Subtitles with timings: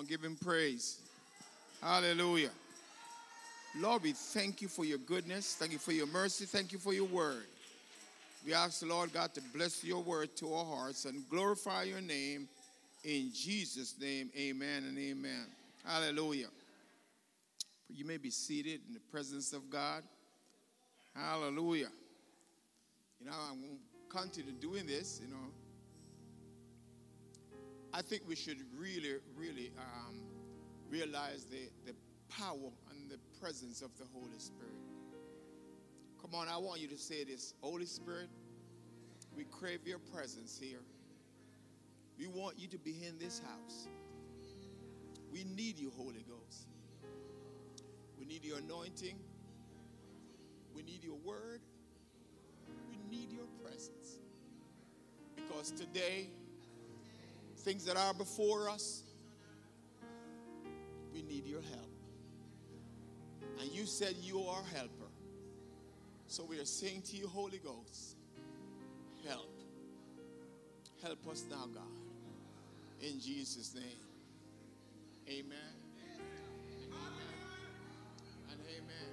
[0.00, 0.98] on, give him praise.
[1.82, 2.50] Hallelujah.
[3.78, 5.54] Lord, we thank you for your goodness.
[5.54, 6.46] Thank you for your mercy.
[6.46, 7.44] Thank you for your word.
[8.44, 12.00] We ask the Lord God to bless your word to our hearts and glorify your
[12.00, 12.48] name.
[13.04, 15.46] In Jesus' name, amen and amen.
[15.84, 16.48] Hallelujah.
[17.88, 20.02] You may be seated in the presence of God.
[21.14, 21.90] Hallelujah.
[23.20, 25.59] You know, I'm going to continue doing this, you know.
[27.92, 30.20] I think we should really, really um,
[30.88, 31.94] realize the, the
[32.28, 34.70] power and the presence of the Holy Spirit.
[36.20, 38.28] Come on, I want you to say this Holy Spirit,
[39.36, 40.82] we crave your presence here.
[42.18, 43.88] We want you to be in this house.
[45.32, 46.66] We need you, Holy Ghost.
[48.18, 49.16] We need your anointing.
[50.74, 51.60] We need your word.
[52.88, 54.18] We need your presence.
[55.34, 56.28] Because today,
[57.60, 59.02] things that are before us,
[61.12, 61.90] we need your help.
[63.60, 65.10] And you said you are helper.
[66.26, 68.16] So we are saying to you, Holy Ghost,
[69.28, 69.50] help.
[71.02, 71.82] Help us now, God.
[73.00, 73.84] In Jesus' name.
[75.28, 75.58] Amen.
[76.84, 76.98] Amen.
[78.50, 79.09] And amen.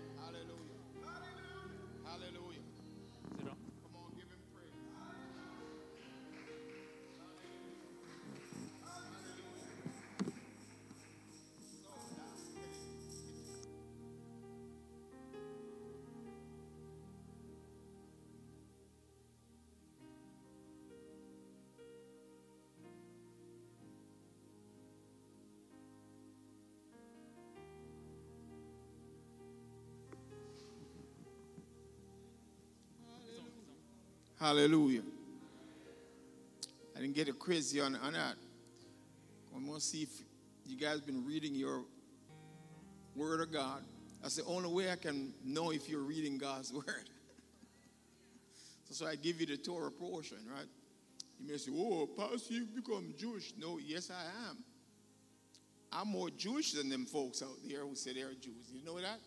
[34.39, 35.02] Hallelujah.
[36.95, 38.35] I didn't get it crazy on, on that.
[39.55, 40.09] I'm going to see if
[40.67, 41.81] you guys been reading your
[43.16, 43.81] Word of God.
[44.21, 47.09] That's the only way I can know if you're reading God's Word.
[48.85, 50.67] so, so I give you the Torah portion, right?
[51.39, 53.53] You may say, oh, Pastor, you become Jewish.
[53.59, 54.57] No, yes, I am.
[55.91, 58.69] I'm more Jewish than them folks out there who say they're Jews.
[58.72, 59.19] You know that?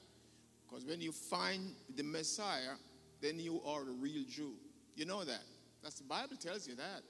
[0.69, 2.75] Because when you find the Messiah,
[3.21, 4.53] then you are the real Jew.
[5.01, 5.41] You know that.
[5.83, 7.01] That's the Bible tells you that.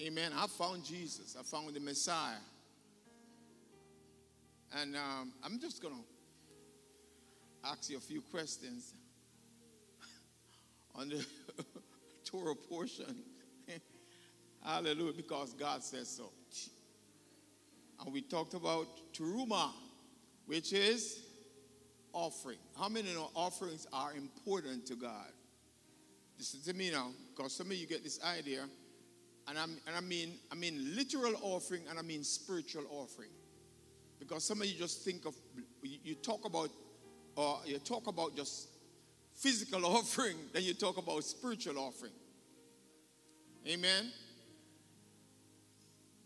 [0.00, 0.32] Amen.
[0.36, 1.36] I found Jesus.
[1.38, 2.34] I found the Messiah.
[4.76, 6.00] And um, I'm just going to
[7.70, 8.94] ask you a few questions
[10.96, 11.24] on the
[12.24, 13.22] Torah portion.
[14.64, 16.32] Hallelujah, because God says so.
[18.04, 19.70] And we talked about Teruma,
[20.46, 21.25] which is
[22.16, 22.56] offering.
[22.78, 25.30] How many know offerings are important to God?
[26.38, 28.64] Listen to me now, because some of you get this idea,
[29.46, 33.28] and, I'm, and I mean I mean literal offering and I mean spiritual offering.
[34.18, 35.34] Because some of you just think of
[35.82, 36.70] you, talk about
[37.36, 38.68] or you talk about just
[39.34, 42.12] physical offering, then you talk about spiritual offering.
[43.68, 44.10] Amen.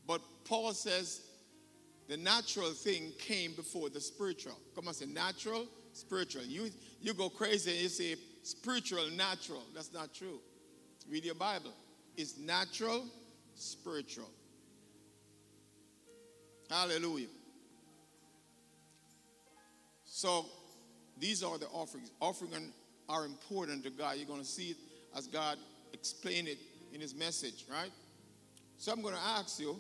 [0.07, 1.23] But Paul says
[2.09, 4.59] the natural thing came before the spiritual.
[4.75, 6.43] Come on, say natural, spiritual.
[6.43, 6.71] You
[7.01, 9.63] you go crazy and you say spiritual, natural.
[9.75, 10.41] That's not true.
[11.09, 11.73] Read your Bible.
[12.17, 13.07] It's natural,
[13.55, 14.31] spiritual.
[16.69, 17.27] Hallelujah.
[20.05, 20.47] So
[21.19, 22.11] these are the offerings.
[22.21, 22.73] Offerings
[23.09, 24.17] are important to God.
[24.17, 24.77] You're going to see it
[25.17, 25.59] as God
[25.93, 26.59] explained it
[26.93, 27.91] in his message, right?
[28.77, 29.77] So I'm going to ask you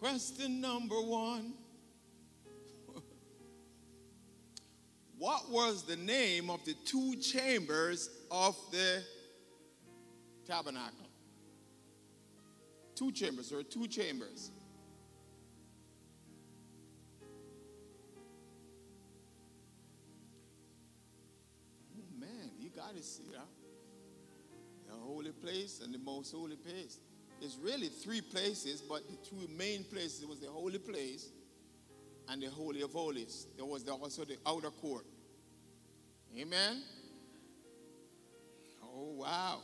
[0.00, 1.52] question number one.
[5.18, 9.02] What was the name of the two chambers of the
[10.46, 11.06] tabernacle?
[12.94, 14.50] Two chambers, are two chambers.
[21.96, 23.46] Oh man, you got to see that.
[24.88, 26.98] The holy place and the most holy place.
[27.40, 31.30] There's really three places, but the two main places was the holy place
[32.28, 33.46] and the holy of holies.
[33.56, 35.04] There was also the outer court.
[36.36, 36.82] Amen.
[38.82, 39.60] Oh wow.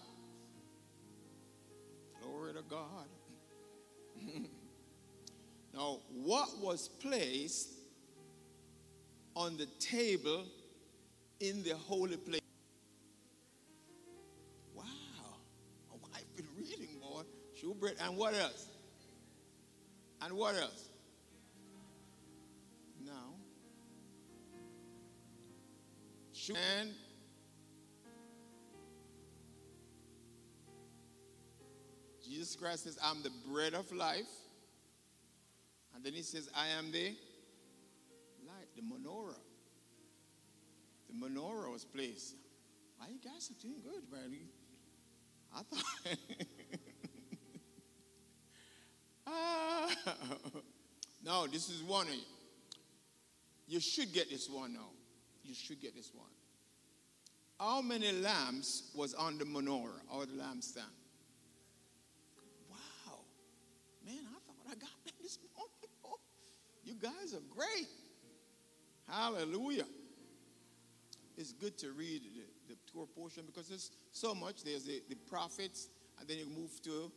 [2.23, 3.07] Glory to God.
[5.75, 7.71] now, what was placed
[9.37, 10.45] on the table
[11.41, 12.41] in the holy place?
[14.75, 14.85] Wow.
[15.93, 17.25] Oh, I've been reading more.
[17.61, 17.97] Shewbread.
[18.03, 18.67] And what else?
[20.23, 20.89] And what else?
[26.51, 26.91] And
[32.25, 34.29] Jesus Christ says, I'm the bread of life.
[35.95, 37.15] And then he says, I am the
[38.47, 39.39] light, the menorah.
[41.09, 42.35] The menorah was placed.
[42.99, 44.37] Why you guys are doing good, man?
[45.55, 45.85] I thought.
[49.27, 49.91] ah.
[51.25, 52.21] no, this is one of you.
[53.67, 54.91] You should get this one now.
[55.45, 56.27] You should get this one.
[57.61, 60.91] How many lamps was on the menorah or the lampstand?
[62.71, 63.21] Wow.
[64.05, 65.71] Man, I thought I got them this morning.
[66.85, 67.89] You guys are great.
[69.09, 69.87] Hallelujah.
[71.39, 72.21] It's good to read
[72.69, 74.65] the, the Torah portion because there's so much.
[74.65, 75.89] There's the, the prophets,
[76.21, 77.11] and then you move to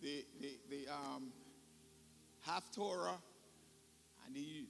[0.00, 1.32] the, the, the um,
[2.48, 3.20] Haftorah,
[4.26, 4.64] and then you,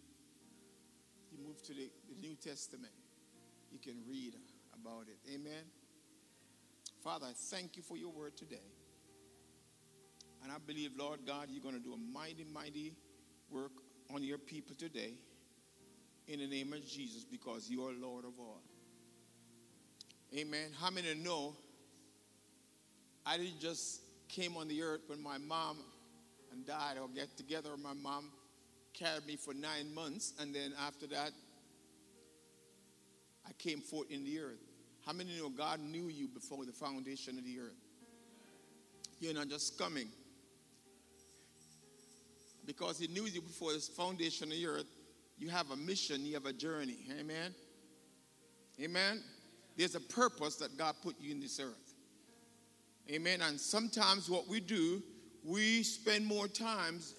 [1.31, 2.93] you move to the, the New Testament.
[3.71, 4.35] You can read
[4.75, 5.19] about it.
[5.33, 5.65] Amen.
[7.03, 8.57] Father, I thank you for your word today.
[10.43, 12.93] And I believe, Lord God, you're going to do a mighty, mighty
[13.51, 13.73] work
[14.15, 15.15] on your people today
[16.29, 18.63] in the name of Jesus because you are Lord of all.
[20.37, 20.71] Amen.
[20.81, 21.57] How many know
[23.27, 25.79] I didn't just came on the earth when my mom
[26.53, 27.71] and dad or get together.
[27.83, 28.31] My mom
[28.93, 31.31] carried me for nine months, and then after that,
[33.47, 34.61] I came forth in the earth.
[35.07, 37.77] How many know God knew you before the foundation of the earth?
[39.19, 40.09] You're not just coming.
[42.67, 44.87] Because He knew you before the foundation of the earth,
[45.39, 46.99] you have a mission, you have a journey.
[47.19, 47.55] Amen?
[48.81, 49.23] Amen?
[49.77, 51.95] There's a purpose that God put you in this earth.
[53.11, 53.41] Amen.
[53.43, 55.03] And sometimes what we do,
[55.45, 57.15] we spend more times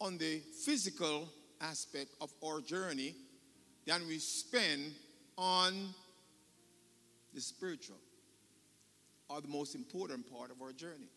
[0.00, 1.28] on the physical
[1.60, 3.14] aspect of our journey
[3.86, 4.92] than we spend
[5.36, 5.88] on
[7.34, 7.96] the spiritual
[9.28, 11.08] or the most important part of our journey.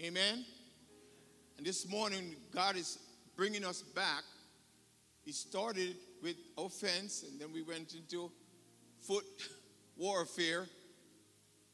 [0.00, 0.44] Amen.
[1.58, 2.98] And this morning, God is
[3.36, 4.22] bringing us back.
[5.22, 8.30] He started with offense, and then we went into
[9.00, 9.24] foot
[9.96, 10.66] warfare.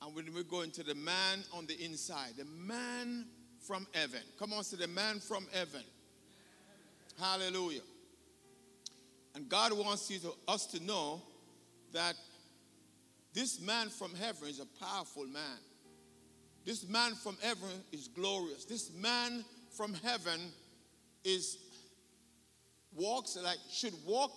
[0.03, 3.27] And when we go into the man on the inside, the man
[3.67, 4.21] from heaven.
[4.39, 5.83] Come on, say the man from heaven.
[7.21, 7.81] Hallelujah.
[9.37, 11.21] And God wants to, us to know
[11.93, 12.15] that
[13.35, 15.59] this man from heaven is a powerful man.
[16.65, 18.65] This man from heaven is glorious.
[18.65, 19.45] This man
[19.77, 20.41] from heaven
[21.23, 21.59] is
[22.95, 24.33] walks like should walk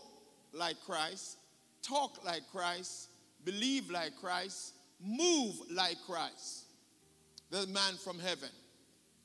[0.51, 1.37] like Christ,
[1.81, 3.07] talk like Christ,
[3.45, 6.65] believe like Christ, move like Christ.
[7.51, 8.49] The man from heaven.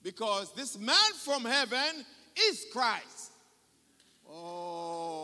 [0.04, 2.06] Because this man from heaven
[2.48, 3.32] is Christ.
[4.30, 5.23] Oh,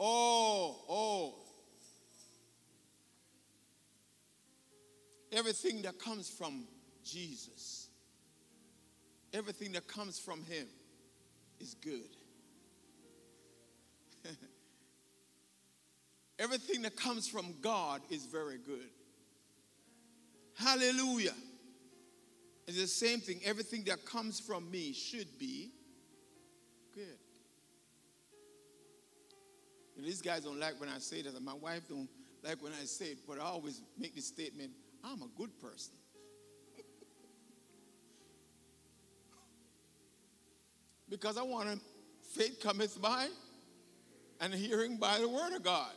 [0.00, 1.34] oh, oh.
[5.32, 6.66] Everything that comes from
[7.04, 7.88] Jesus,
[9.32, 10.66] everything that comes from Him
[11.60, 12.16] is good.
[16.40, 18.90] Everything that comes from God is very good.
[20.58, 21.34] Hallelujah.
[22.66, 23.40] It's the same thing.
[23.44, 25.70] Everything that comes from me should be
[30.04, 31.40] these guys don't like when I say that.
[31.42, 32.08] My wife don't
[32.42, 34.72] like when I say it, but I always make the statement,
[35.04, 35.94] I'm a good person.
[41.08, 41.80] because I want to,
[42.34, 43.28] faith cometh by
[44.40, 45.92] and hearing by the word of God.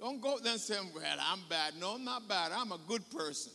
[0.00, 1.74] Don't go there and say, Well, I'm bad.
[1.78, 2.52] No, I'm not bad.
[2.52, 3.52] I'm a good person.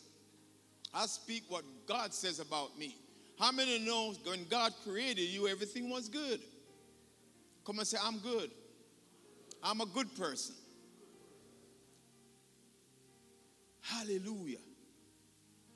[0.93, 2.95] I speak what God says about me.
[3.39, 6.39] How many know when God created you, everything was good?
[7.65, 8.51] Come and say, I'm good.
[9.65, 10.53] I'm a good person.
[13.81, 14.59] Hallelujah.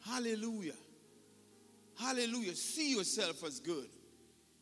[0.06, 0.76] Hallelujah.
[2.00, 2.56] Hallelujah.
[2.56, 3.88] See yourself as good.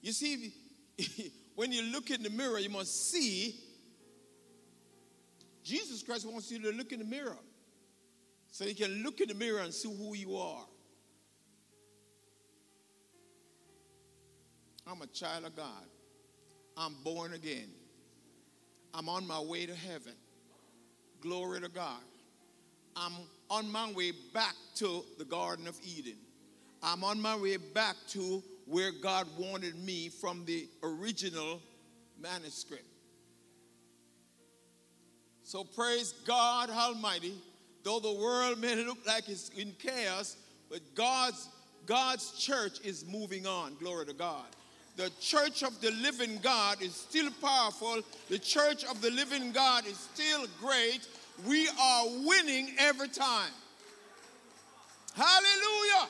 [0.02, 0.54] You see,
[1.56, 3.60] when you look in the mirror, you must see
[5.62, 7.38] Jesus Christ wants you to look in the mirror
[8.50, 10.66] so you can look in the mirror and see who you are.
[14.90, 15.84] I'm a child of God.
[16.78, 17.68] I'm born again.
[18.94, 20.14] I'm on my way to heaven.
[21.22, 22.02] Glory to God.
[22.96, 23.14] I'm
[23.50, 26.18] on my way back to the Garden of Eden.
[26.82, 31.62] I'm on my way back to where God wanted me from the original
[32.20, 32.86] manuscript.
[35.44, 37.36] So praise God Almighty.
[37.84, 40.36] Though the world may look like it's in chaos,
[40.70, 41.48] but God's
[41.86, 43.76] God's church is moving on.
[43.76, 44.46] Glory to God.
[44.98, 48.02] The church of the living God is still powerful.
[48.30, 51.08] The church of the living God is still great.
[51.46, 53.52] We are winning every time.
[55.16, 56.10] Hallelujah.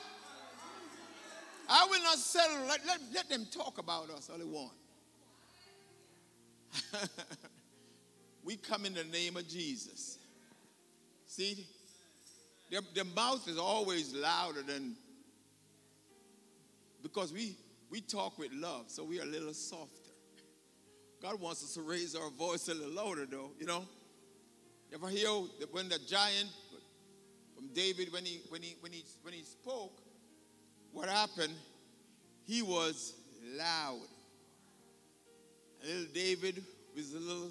[1.68, 2.66] I will not settle.
[2.66, 4.72] Let, let, let them talk about us they want.
[8.42, 10.18] we come in the name of Jesus.
[11.26, 11.66] See,
[12.70, 14.96] their, their mouth is always louder than
[17.02, 17.54] because we
[17.90, 20.10] we talk with love, so we are a little softer.
[21.22, 23.50] God wants us to raise our voice a little louder, though.
[23.58, 23.84] You know,
[24.94, 25.28] ever hear
[25.72, 26.48] when the giant
[27.56, 30.00] from David when he when he when he when he spoke,
[30.92, 31.54] what happened?
[32.46, 33.14] He was
[33.56, 34.00] loud.
[35.84, 36.62] little David
[36.94, 37.50] with a little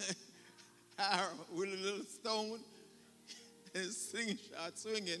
[1.54, 2.58] with a little stone
[3.74, 5.20] and singing, shot swinging.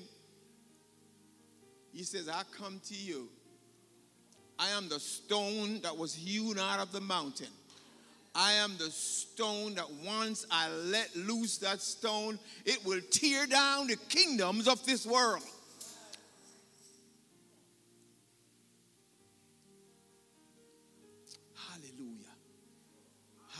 [1.92, 3.28] He says, I come to you.
[4.58, 7.48] I am the stone that was hewn out of the mountain.
[8.34, 13.86] I am the stone that once I let loose that stone, it will tear down
[13.86, 15.42] the kingdoms of this world.
[21.68, 22.34] Hallelujah.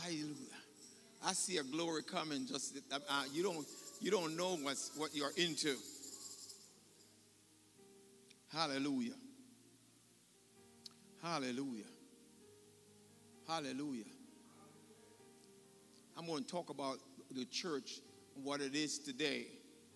[0.01, 0.35] Hallelujah.
[1.25, 2.45] I see a glory coming.
[2.47, 3.65] Just uh, you don't
[3.99, 5.75] you don't know what's, what you're into.
[8.53, 9.13] Hallelujah.
[11.21, 11.83] Hallelujah.
[13.47, 14.03] Hallelujah.
[16.17, 16.97] I'm going to talk about
[17.31, 17.99] the church
[18.35, 19.45] and what it is today,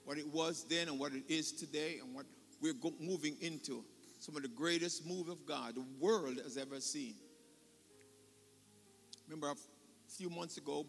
[0.05, 2.25] what it was then and what it is today, and what
[2.61, 3.83] we're moving into.
[4.19, 7.15] Some of the greatest move of God the world has ever seen.
[9.27, 9.55] Remember a
[10.15, 10.85] few months ago,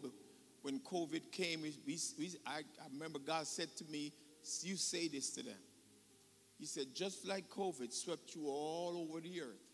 [0.61, 4.13] when COVID came, we, we, I, I remember God said to me,
[4.61, 5.57] You say this to them.
[6.59, 9.65] He said, just like COVID swept you all over the earth,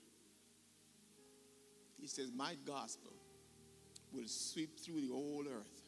[1.99, 3.13] he says, My gospel
[4.11, 5.81] will sweep through the whole earth.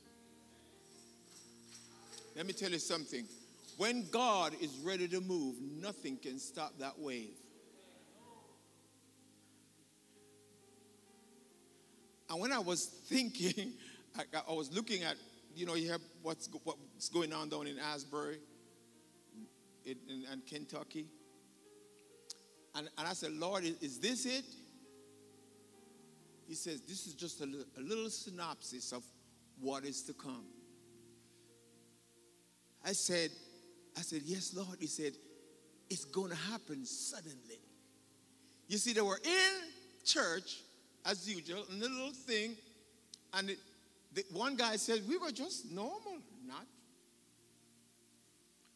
[2.35, 3.25] Let me tell you something.
[3.77, 7.33] When God is ready to move, nothing can stop that wave.
[12.29, 13.73] And when I was thinking,
[14.17, 15.15] I, I was looking at,
[15.55, 18.37] you know, you have what's, what's going on down in Asbury
[19.85, 21.05] in, in, in Kentucky.
[22.75, 24.45] And, and I said, Lord, is, is, this it?
[26.47, 27.45] He says, This is just a,
[27.77, 29.03] a little synopsis of
[29.59, 30.45] what is to come.
[32.85, 33.29] I said,
[33.97, 34.77] I said, Yes, Lord.
[34.79, 35.13] He said,
[35.89, 37.59] It's going to happen suddenly.
[38.67, 39.69] You see, they were in
[40.03, 40.61] church
[41.05, 42.55] as usual, in a little thing,
[43.33, 43.59] and it,
[44.13, 46.65] the, one guy said, We were just normal, not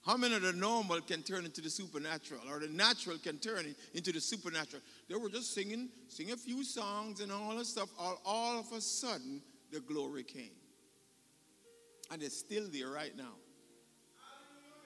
[0.08, 3.76] how many of the normal can turn into the supernatural, or the natural can turn
[3.94, 4.82] into the supernatural?
[5.10, 7.90] They were just singing, sing a few songs and all that stuff.
[8.00, 10.56] All, all of a sudden, the glory came,
[12.10, 13.34] and it's still there right now.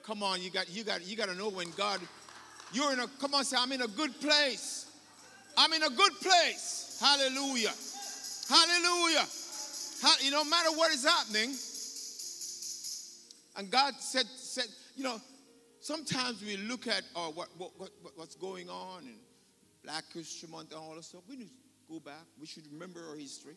[0.02, 2.00] Come on, you got, you got, you got to know when God,
[2.72, 3.06] you're in a.
[3.20, 4.90] Come on, say, I'm in a good place.
[5.56, 6.98] I'm in a good place.
[7.00, 7.72] Hallelujah.
[8.48, 9.26] Hallelujah.
[10.24, 11.54] You no matter what is happening,
[13.56, 14.66] and God said, said
[15.02, 15.20] you know,
[15.80, 19.16] sometimes we look at uh, what, what, what, what's going on and
[19.82, 21.22] Black Christian Month and all that stuff.
[21.28, 22.22] We need to go back.
[22.38, 23.54] We should remember our history.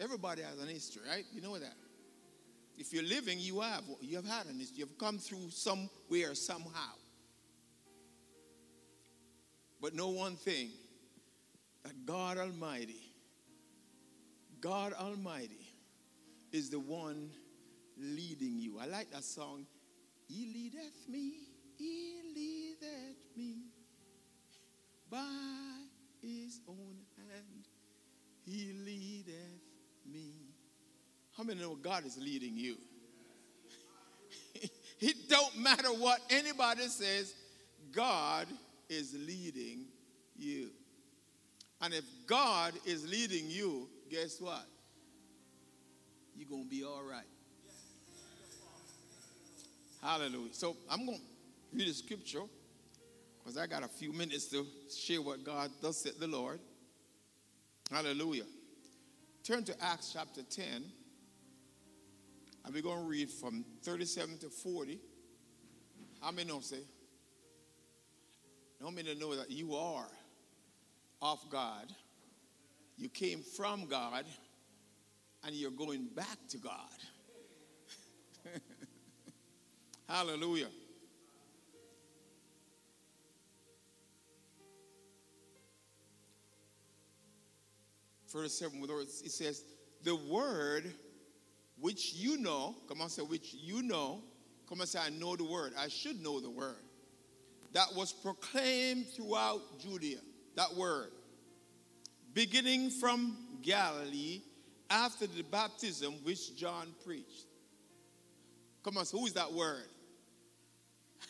[0.00, 1.24] Everybody has an history, right?
[1.34, 1.74] You know that.
[2.78, 3.82] If you're living, you have.
[4.00, 4.78] You have had an history.
[4.78, 6.94] You've come through somewhere, somehow.
[9.82, 10.70] But know one thing
[11.84, 13.12] that God Almighty,
[14.62, 15.74] God Almighty
[16.52, 17.28] is the one
[17.98, 18.78] leading you.
[18.78, 19.66] I like that song.
[20.28, 21.32] He leadeth me,
[21.76, 23.56] he leadeth me
[25.10, 25.86] by
[26.20, 27.66] his own hand.
[28.44, 29.62] He leadeth
[30.10, 30.32] me.
[31.36, 32.76] How many know God is leading you?
[35.00, 37.34] it don't matter what anybody says,
[37.92, 38.46] God
[38.88, 39.86] is leading
[40.36, 40.70] you.
[41.82, 44.66] And if God is leading you, guess what?
[46.34, 47.24] You're going to be all right.
[50.06, 50.52] Hallelujah.
[50.52, 51.24] So I'm going to
[51.76, 52.42] read the scripture
[53.38, 54.64] because I got a few minutes to
[54.96, 56.60] share what God does said the Lord.
[57.90, 58.44] Hallelujah.
[59.42, 60.64] Turn to Acts chapter 10.
[62.64, 65.00] And we're going to read from 37 to 40.
[66.20, 66.84] How many know say?
[68.80, 70.06] How many know that you are
[71.20, 71.92] of God?
[72.96, 74.24] You came from God
[75.44, 76.94] and you're going back to God.
[80.08, 80.68] Hallelujah.
[88.32, 89.64] Verse 7, it says,
[90.02, 90.92] The word
[91.80, 94.22] which you know, come on, say, which you know,
[94.68, 95.72] Come on, say, I know the word.
[95.78, 96.76] I should know the word.
[97.72, 100.18] That was proclaimed throughout Judea.
[100.56, 101.10] That word.
[102.34, 104.42] Beginning from Galilee
[104.90, 107.46] after the baptism which John preached.
[108.82, 109.84] Come on, so who is that word?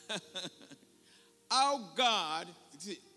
[1.51, 2.47] how God,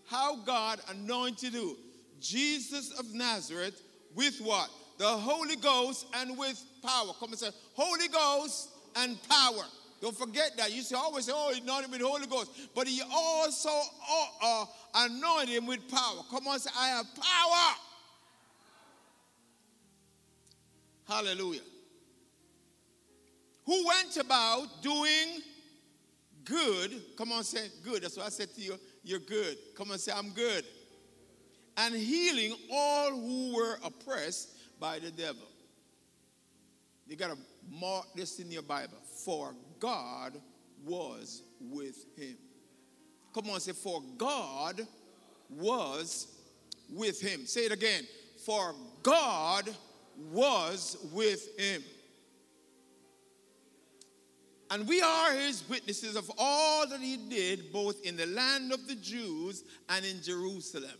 [0.06, 1.76] how God anointed who?
[2.20, 3.80] Jesus of Nazareth
[4.14, 4.70] with what?
[4.98, 7.12] The Holy Ghost and with power.
[7.18, 9.64] Come and say, Holy Ghost and power.
[10.00, 10.72] Don't forget that.
[10.72, 12.50] You say always say, oh, he anointed with the Holy Ghost.
[12.74, 16.22] But he also uh, uh, anointed him with power.
[16.30, 17.76] Come on, say, I have power.
[21.06, 21.60] Hallelujah.
[23.66, 25.42] Who went about doing
[26.50, 27.16] good.
[27.16, 28.02] Come on, say good.
[28.02, 28.74] That's what I said to you.
[29.04, 29.56] You're good.
[29.76, 30.64] Come on, say, I'm good.
[31.76, 35.46] And healing all who were oppressed by the devil.
[37.06, 37.38] You got to
[37.70, 38.98] mark this in your Bible.
[39.24, 40.40] For God
[40.84, 42.36] was with him.
[43.32, 44.86] Come on, say, for God
[45.48, 46.26] was
[46.92, 47.46] with him.
[47.46, 48.06] Say it again.
[48.44, 49.70] For God
[50.32, 51.82] was with him.
[54.70, 58.86] And we are his witnesses of all that he did, both in the land of
[58.86, 60.98] the Jews and in Jerusalem,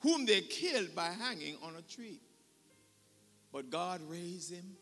[0.00, 2.18] whom they killed by hanging on a tree.
[3.52, 4.76] But God raised him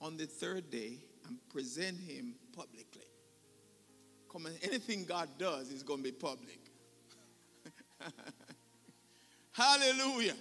[0.00, 3.02] on the third day and present him publicly.
[4.32, 6.58] Come on, anything God does is going to be public.
[9.52, 10.34] Hallelujah.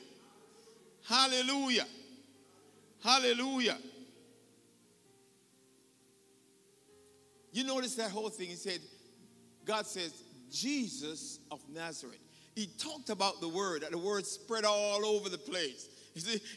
[1.08, 1.86] Hallelujah.
[3.04, 3.78] Hallelujah.
[7.52, 8.48] You notice that whole thing.
[8.48, 8.80] He said,
[9.66, 10.14] God says,
[10.52, 12.20] Jesus of Nazareth.
[12.56, 15.88] He talked about the word, that the word spread all over the place.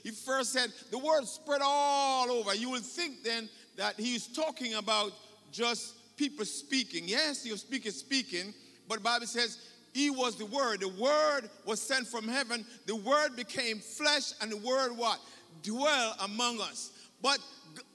[0.02, 2.54] He first said, the word spread all over.
[2.54, 5.12] You would think then that he's talking about
[5.52, 7.04] just people speaking.
[7.06, 8.52] Yes, you're speaking, speaking,
[8.88, 9.58] but the Bible says
[9.92, 10.80] he was the word.
[10.80, 12.66] The word was sent from heaven.
[12.86, 15.20] The word became flesh, and the word what?
[15.62, 16.90] Dwell among us.
[17.22, 17.38] But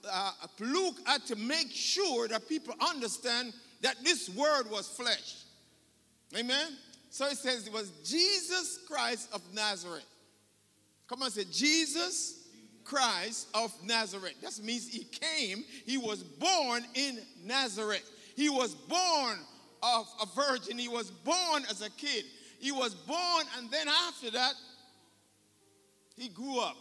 [0.10, 5.36] uh, Luke had to make sure that people understand that this word was flesh.
[6.38, 6.78] Amen?
[7.10, 10.06] So it says it was Jesus Christ of Nazareth.
[11.08, 12.48] Come on, say Jesus
[12.84, 14.36] Christ of Nazareth.
[14.42, 18.10] That means he came, he was born in Nazareth.
[18.36, 19.38] He was born
[19.82, 22.26] of a virgin, he was born as a kid.
[22.60, 24.54] He was born, and then after that,
[26.18, 26.76] he grew up.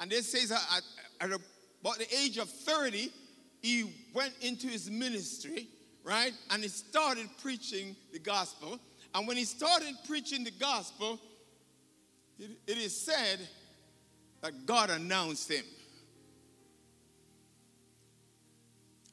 [0.00, 0.60] And it says at,
[1.20, 1.40] at, at
[1.80, 3.10] about the age of 30,
[3.62, 5.68] he went into his ministry,
[6.04, 6.32] right?
[6.50, 8.78] And he started preaching the gospel.
[9.14, 11.18] And when he started preaching the gospel,
[12.38, 13.40] it, it is said
[14.42, 15.64] that God announced him.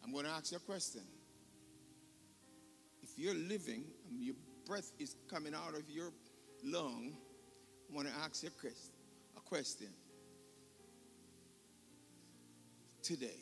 [0.04, 1.02] I'm going to ask you a question.
[3.02, 4.36] If you're living and your
[4.68, 6.12] breath is coming out of your
[6.64, 7.14] lung,
[7.92, 8.50] I want to ask you
[9.36, 9.88] a question
[13.06, 13.40] today.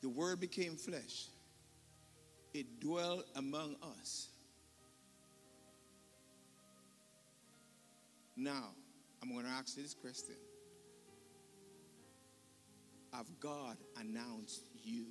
[0.00, 1.26] The Word became flesh,
[2.54, 4.28] it dwelt among us.
[8.36, 8.70] Now,
[9.22, 10.36] I'm going to ask you this question
[13.12, 15.06] Have God announced you?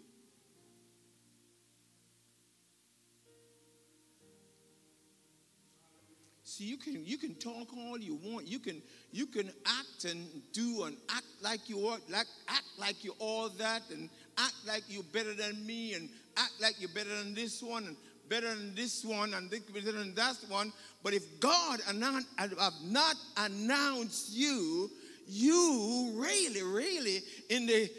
[6.56, 8.48] See, you can you can talk all you want.
[8.48, 13.04] You can you can act and do and act like you are like act like
[13.04, 17.10] you're all that and act like you're better than me and act like you're better
[17.10, 17.98] than this one and
[18.30, 20.72] better than this one and better than that one.
[21.04, 24.90] But if God have not announced you,
[25.28, 27.92] you really, really, in the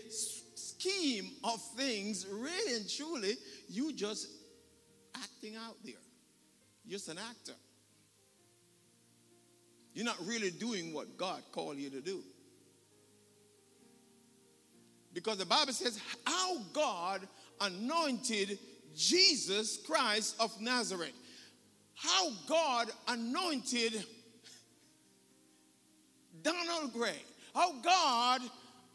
[0.55, 3.35] scheme of things, really and truly,
[3.69, 4.29] you just
[5.15, 5.93] acting out there.
[6.87, 7.53] You're Just an actor.
[9.97, 12.23] You're not really doing what God called you to do.
[15.15, 17.27] Because the Bible says how God
[17.63, 18.59] anointed
[18.95, 21.15] Jesus Christ of Nazareth.
[21.95, 24.05] How God anointed
[26.43, 27.23] Donald Gray.
[27.55, 28.43] How God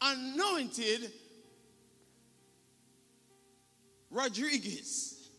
[0.02, 1.10] anointed
[4.08, 5.30] Rodriguez.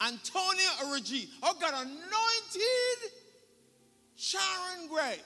[0.00, 1.28] Antonio Origi.
[1.42, 3.12] How God anointed
[4.24, 5.18] Sharon Gray.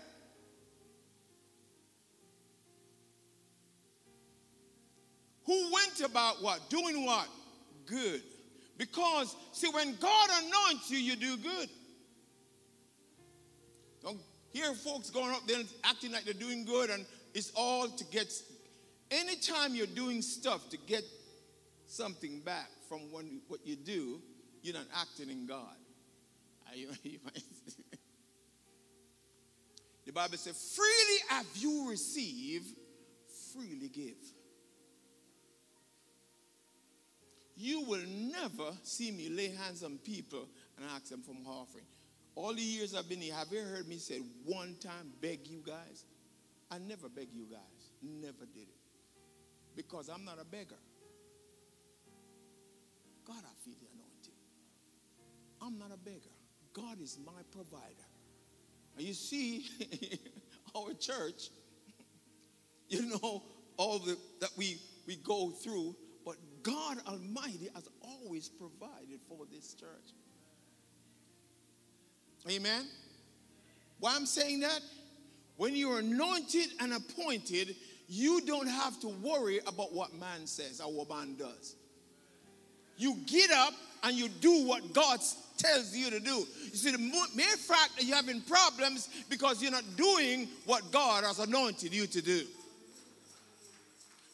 [5.46, 6.68] Who went about what?
[6.68, 7.28] Doing what?
[7.86, 8.22] Good.
[8.76, 11.68] Because, see, when God anoints you, you do good.
[14.02, 14.18] Don't
[14.50, 18.32] hear folks going up there acting like they're doing good and it's all to get,
[19.12, 21.04] anytime you're doing stuff to get
[21.86, 24.20] something back from what you do,
[24.62, 25.76] you're not acting in God.
[30.08, 32.64] the Bible says, freely have you received,
[33.52, 34.16] freely give.
[37.54, 41.84] You will never see me lay hands on people and ask them for an offering.
[42.36, 45.62] All the years I've been here, have you heard me say one time beg you
[45.62, 46.06] guys?
[46.70, 47.60] I never beg you guys.
[48.02, 48.80] Never did it.
[49.76, 50.80] Because I'm not a beggar.
[53.26, 54.38] God, I feel the anointing.
[55.60, 56.32] I'm not a beggar.
[56.72, 58.07] God is my provider.
[58.98, 59.66] You see,
[60.76, 61.50] our church,
[62.88, 63.42] you know,
[63.76, 69.74] all the, that we, we go through, but God Almighty has always provided for this
[69.74, 69.88] church.
[72.50, 72.86] Amen.
[74.00, 74.80] Why I'm saying that?
[75.56, 77.74] When you're anointed and appointed,
[78.08, 81.74] you don't have to worry about what man says or what man does.
[82.96, 85.20] You get up and you do what God
[85.58, 86.46] tells you to do.
[86.64, 91.24] You see, the mere fact that you're having problems because you're not doing what God
[91.24, 92.42] has anointed you to do.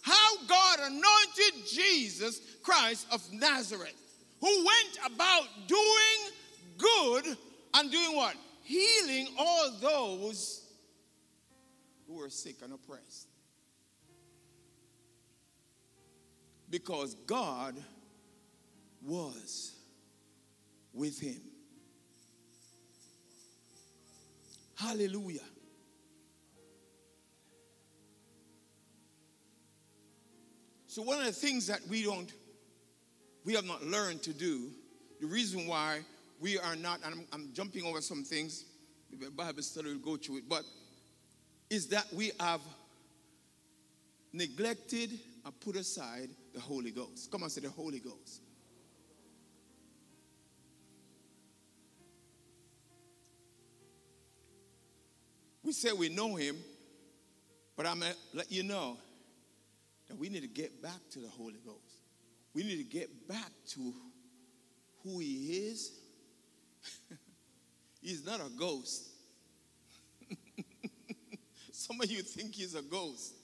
[0.03, 3.95] How God anointed Jesus Christ of Nazareth,
[4.41, 6.35] who went about doing
[6.77, 7.37] good
[7.75, 8.35] and doing what?
[8.63, 10.63] Healing all those
[12.07, 13.29] who were sick and oppressed.
[16.71, 17.77] Because God
[19.03, 19.75] was
[20.95, 21.41] with him.
[24.77, 25.41] Hallelujah.
[30.87, 32.33] So, one of the things that we don't,
[33.45, 34.71] we have not learned to do,
[35.21, 36.01] the reason why
[36.41, 38.65] we are not, and I'm, I'm jumping over some things,
[39.11, 40.63] the Bible study will go through it, but
[41.71, 42.61] is that we have
[44.33, 45.11] neglected
[45.45, 47.31] and put aside the Holy Ghost.
[47.31, 48.43] Come on, say the Holy Ghost.
[55.65, 56.57] We say we know him,
[57.75, 58.99] but I'm going to let you know
[60.09, 61.79] that we need to get back to the Holy Ghost.
[62.53, 63.95] We need to get back to
[65.03, 65.93] who he is.
[68.03, 69.09] he's not a ghost.
[71.73, 73.35] Some of you think he's a ghost.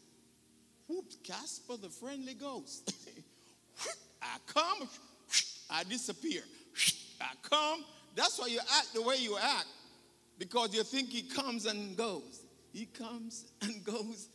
[0.88, 2.92] Whoop, Casper the friendly ghost.
[4.22, 4.88] I come,
[5.70, 6.42] I disappear.
[7.20, 7.84] I come.
[8.14, 9.66] That's why you act the way you act
[10.40, 12.46] because you think he comes and goes.
[12.72, 14.30] He comes and goes.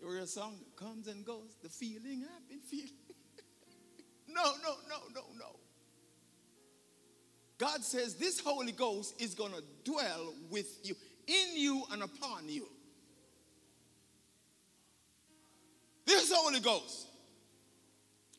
[0.00, 1.56] There was a song comes and goes.
[1.62, 2.92] The feeling I've been feeling.
[4.28, 5.56] no, no, no, no, no.
[7.58, 10.94] God says this Holy Ghost is going to dwell with you,
[11.26, 12.68] in you, and upon you.
[16.06, 17.08] This Holy Ghost.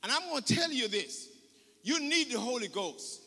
[0.03, 1.27] And I'm going to tell you this.
[1.83, 3.21] You need the Holy Ghost.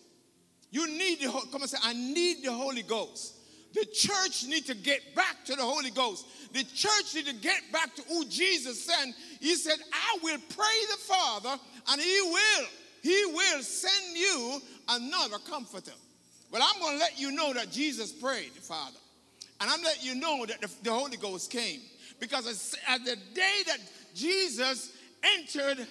[0.70, 3.35] You need the come and say, I need the Holy Ghost.
[3.76, 6.24] The church need to get back to the Holy Ghost.
[6.54, 9.14] The church need to get back to who Jesus sent.
[9.38, 11.60] He said, I will pray the Father,
[11.90, 12.66] and He will,
[13.02, 15.92] He will send you another comforter.
[16.50, 18.96] But I'm going to let you know that Jesus prayed, the Father.
[19.60, 21.80] And I'm letting you know that the, the Holy Ghost came.
[22.18, 23.78] Because at the day that
[24.14, 24.90] Jesus
[25.38, 25.86] entered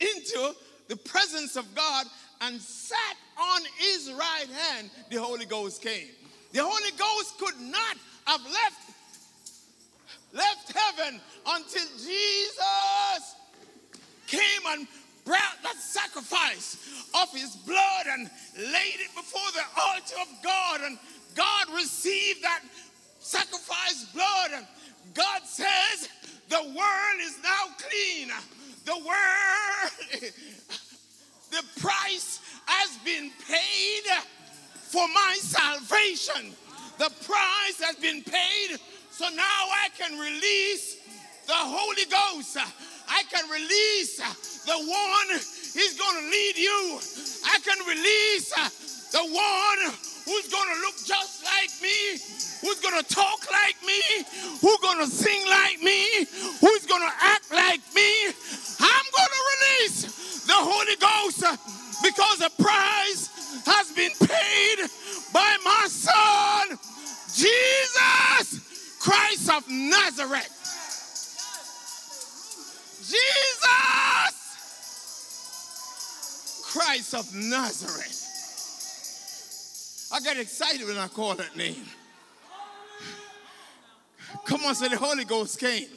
[0.00, 0.54] into
[0.88, 2.06] the presence of God
[2.40, 6.08] and sat on his right hand, the Holy Ghost came.
[6.56, 8.90] The Holy Ghost could not have left
[10.32, 13.36] left heaven until Jesus
[14.26, 14.88] came and
[15.26, 20.80] brought that sacrifice of his blood and laid it before the altar of God.
[20.80, 20.98] And
[21.34, 22.62] God received that
[23.20, 24.52] sacrifice blood.
[24.54, 24.66] And
[25.12, 26.08] God says
[26.48, 28.28] the world is now clean.
[28.86, 30.22] The world
[31.50, 34.04] the price has been paid
[34.90, 36.52] for my salvation.
[36.98, 38.78] The price has been paid,
[39.10, 40.96] so now I can release
[41.46, 42.56] the Holy Ghost.
[43.08, 44.16] I can release
[44.64, 45.40] the one
[45.76, 46.98] He's going to lead you.
[47.44, 48.48] I can release
[49.12, 49.92] the one
[50.24, 52.16] who's going to look just like me,
[52.64, 54.00] who's going to talk like me,
[54.62, 56.24] who's going to sing like me,
[56.64, 58.08] who's going to act like me.
[58.80, 61.44] I'm going to release the Holy Ghost
[62.02, 63.35] because the price
[63.66, 64.78] has been paid
[65.32, 66.78] by my son,
[67.34, 70.52] Jesus Christ of Nazareth.
[72.98, 73.66] Jesus
[76.72, 78.22] Christ of Nazareth.
[80.12, 81.84] I get excited when I call that name.
[84.44, 85.88] Come on, say the Holy Ghost came.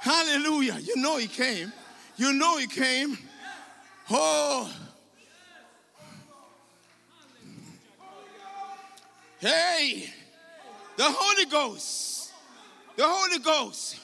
[0.00, 0.78] Hallelujah.
[0.80, 1.72] You know he came.
[2.16, 3.18] You know he came.
[4.10, 4.70] Oh.
[9.44, 10.08] Hey,
[10.96, 12.32] the Holy Ghost.
[12.96, 14.00] The Holy Ghost.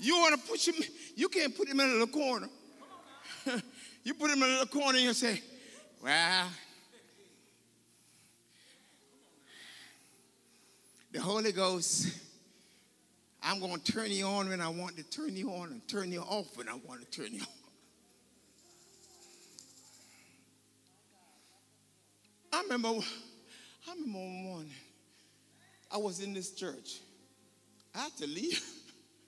[0.00, 0.74] You want to put him,
[1.14, 2.48] you can't put him in a little corner.
[4.02, 5.40] you put him in a little corner and you say,
[6.02, 6.48] well,
[11.12, 12.08] the Holy Ghost,
[13.44, 16.10] I'm going to turn you on when I want to turn you on and turn
[16.10, 17.46] you off when I want to turn you on.
[22.52, 23.00] I remember,
[23.90, 24.74] I remember one morning,
[25.90, 27.00] I was in this church.
[27.94, 28.62] I had to leave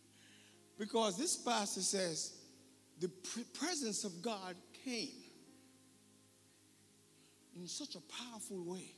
[0.78, 2.34] because this pastor says
[3.00, 3.08] the
[3.58, 5.08] presence of God came
[7.56, 8.94] in such a powerful way.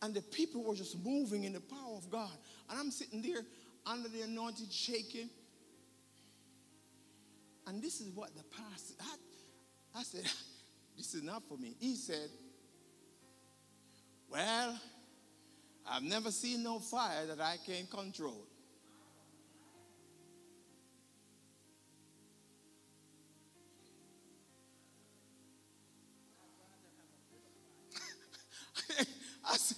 [0.00, 2.32] And the people were just moving in the power of God.
[2.70, 3.42] And I'm sitting there
[3.86, 5.28] under the anointing, shaking.
[7.66, 10.22] And this is what the pastor, I, I said,
[10.96, 11.76] this is not for me.
[11.78, 12.30] He said,
[14.32, 14.80] Well,
[15.86, 18.46] I've never seen no fire that I can't control.
[29.44, 29.76] I said,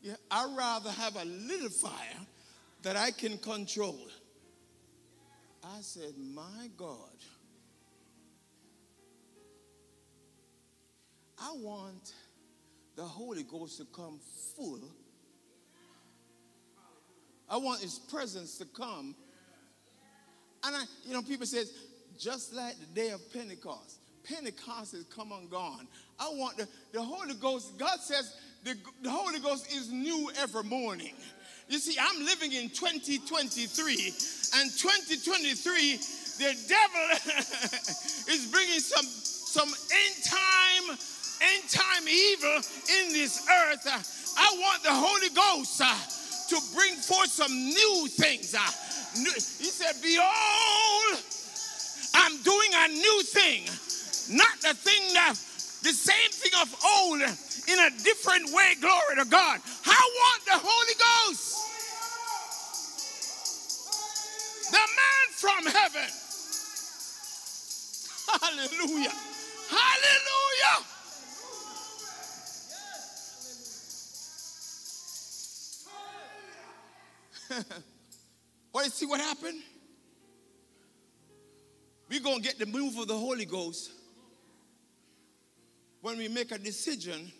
[0.00, 2.20] yeah, I'd rather have a little fire
[2.82, 3.98] that I can control.
[5.64, 6.96] I said, My God.
[11.38, 12.12] I want
[12.96, 14.18] the Holy Ghost to come
[14.56, 14.80] full.
[17.48, 19.14] I want his presence to come.
[20.64, 21.72] And I, you know, people says,
[22.18, 24.00] just like the day of Pentecost.
[24.24, 25.86] Pentecost has come and gone.
[26.18, 30.64] I want the, the Holy Ghost, God says the, the Holy Ghost is new every
[30.64, 31.12] morning.
[31.68, 33.94] You see, I'm living in 2023,
[34.56, 35.96] and 2023,
[36.38, 37.32] the devil
[38.32, 40.98] is bringing some, some end time
[41.40, 42.56] end time evil
[43.00, 43.98] in this earth, uh,
[44.38, 45.96] I want the Holy Ghost uh,
[46.48, 48.54] to bring forth some new things.
[48.54, 48.60] Uh,
[49.16, 51.22] he said, Behold,
[52.14, 53.64] I'm doing a new thing.
[54.36, 55.34] Not the thing that,
[55.82, 58.74] the same thing of old in a different way.
[58.80, 59.60] Glory to God.
[59.86, 61.56] I want the Holy Ghost.
[64.70, 66.10] The man from heaven.
[68.42, 69.14] Hallelujah.
[69.70, 70.95] Hallelujah.
[78.72, 79.60] well, see what happened?
[82.08, 83.90] We're going to get the move of the Holy Ghost
[86.00, 87.32] when we make a decision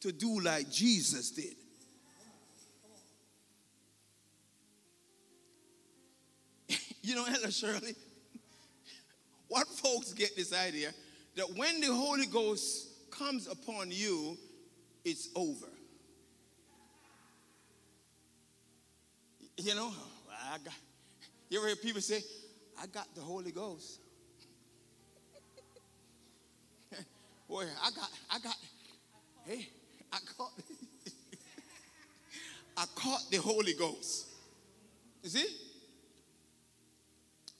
[0.00, 1.54] to do like Jesus did.
[7.02, 7.94] you know, Ella Shirley,
[9.48, 10.92] what folks get this idea
[11.36, 14.36] that when the Holy Ghost comes upon you,
[15.04, 15.68] it's over.
[19.62, 19.92] You know,
[20.50, 20.72] I got,
[21.50, 22.22] you ever hear people say,
[22.80, 24.00] I got the Holy Ghost?
[27.48, 28.56] Boy, I got, I got,
[29.44, 29.68] hey,
[30.10, 30.52] I caught,
[32.78, 34.28] I caught the Holy Ghost.
[35.22, 35.46] You see?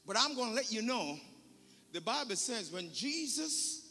[0.07, 1.19] But I'm going to let you know
[1.93, 3.91] the Bible says when Jesus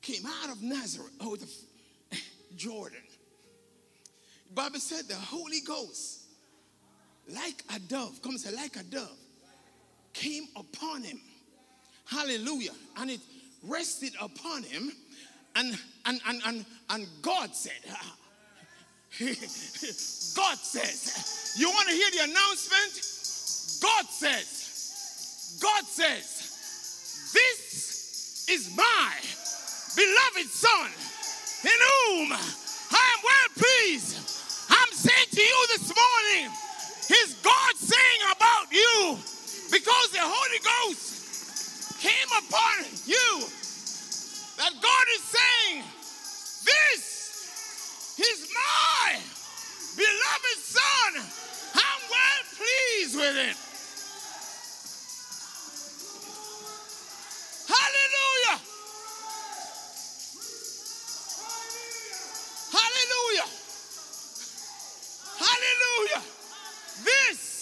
[0.00, 1.46] came out of Nazareth, oh, the
[2.56, 3.02] Jordan,
[4.48, 6.21] the Bible said the Holy Ghost
[7.28, 9.16] like a dove, come say, like a dove,
[10.12, 11.20] came upon him.
[12.06, 12.72] Hallelujah.
[12.96, 13.20] And it
[13.66, 14.92] rested upon him.
[15.54, 17.72] And and and and, and God said,
[20.36, 22.92] God says, you want to hear the announcement?
[23.82, 29.12] God says, God says, this is my
[29.94, 30.90] beloved son
[31.64, 34.16] in whom I am well pleased.
[34.70, 36.50] I'm saying to you this morning,
[37.10, 39.18] is God saying about you
[39.70, 43.46] because the Holy Ghost came upon you
[44.58, 45.84] that God is saying,
[46.64, 49.18] This is my
[49.96, 51.12] beloved Son.
[51.74, 53.56] I'm well pleased with it.
[57.68, 58.60] Hallelujah.
[62.72, 63.48] Hallelujah.
[63.48, 63.61] Hallelujah.
[67.04, 67.60] This.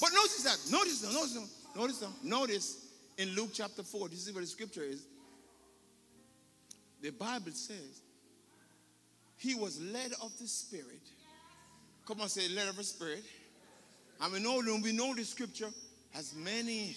[0.00, 0.58] But notice that.
[0.70, 1.12] Notice them.
[1.12, 1.48] Notice them.
[1.76, 2.14] Notice them.
[2.22, 2.86] Notice
[3.18, 5.06] in Luke chapter 4, this is where the scripture is.
[7.02, 8.02] The Bible says
[9.36, 11.02] he was led of the Spirit.
[12.06, 13.24] Come on, say, led of the Spirit.
[14.32, 15.70] We know, we know the scripture,
[16.14, 16.96] as many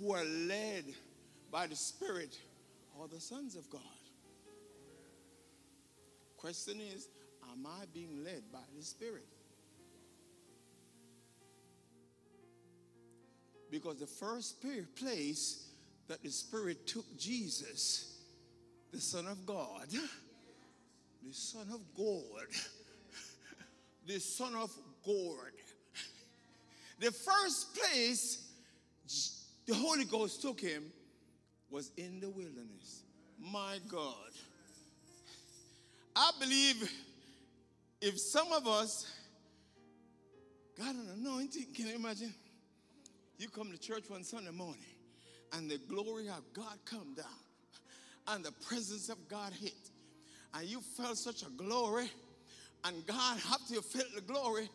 [0.00, 0.84] who are led
[1.52, 2.38] by the Spirit
[3.00, 3.80] are the sons of God.
[6.36, 7.08] Question is,
[7.52, 9.26] am I being led by the Spirit?
[13.70, 14.64] Because the first
[14.96, 15.68] place
[16.08, 18.18] that the Spirit took Jesus,
[18.92, 19.88] the Son of God,
[21.22, 22.46] the Son of God,
[24.06, 25.52] the Son of God,
[26.98, 28.48] the first place
[29.66, 30.84] the Holy Ghost took him
[31.70, 33.02] was in the wilderness.
[33.38, 34.14] My God.
[36.16, 36.90] I believe
[38.00, 39.06] if some of us
[40.76, 42.32] got an anointing, can you imagine?
[43.38, 44.82] You come to church one Sunday morning
[45.52, 47.26] and the glory of God come down
[48.26, 49.76] and the presence of God hit
[50.54, 52.10] and you felt such a glory
[52.84, 54.68] and God after you felt the glory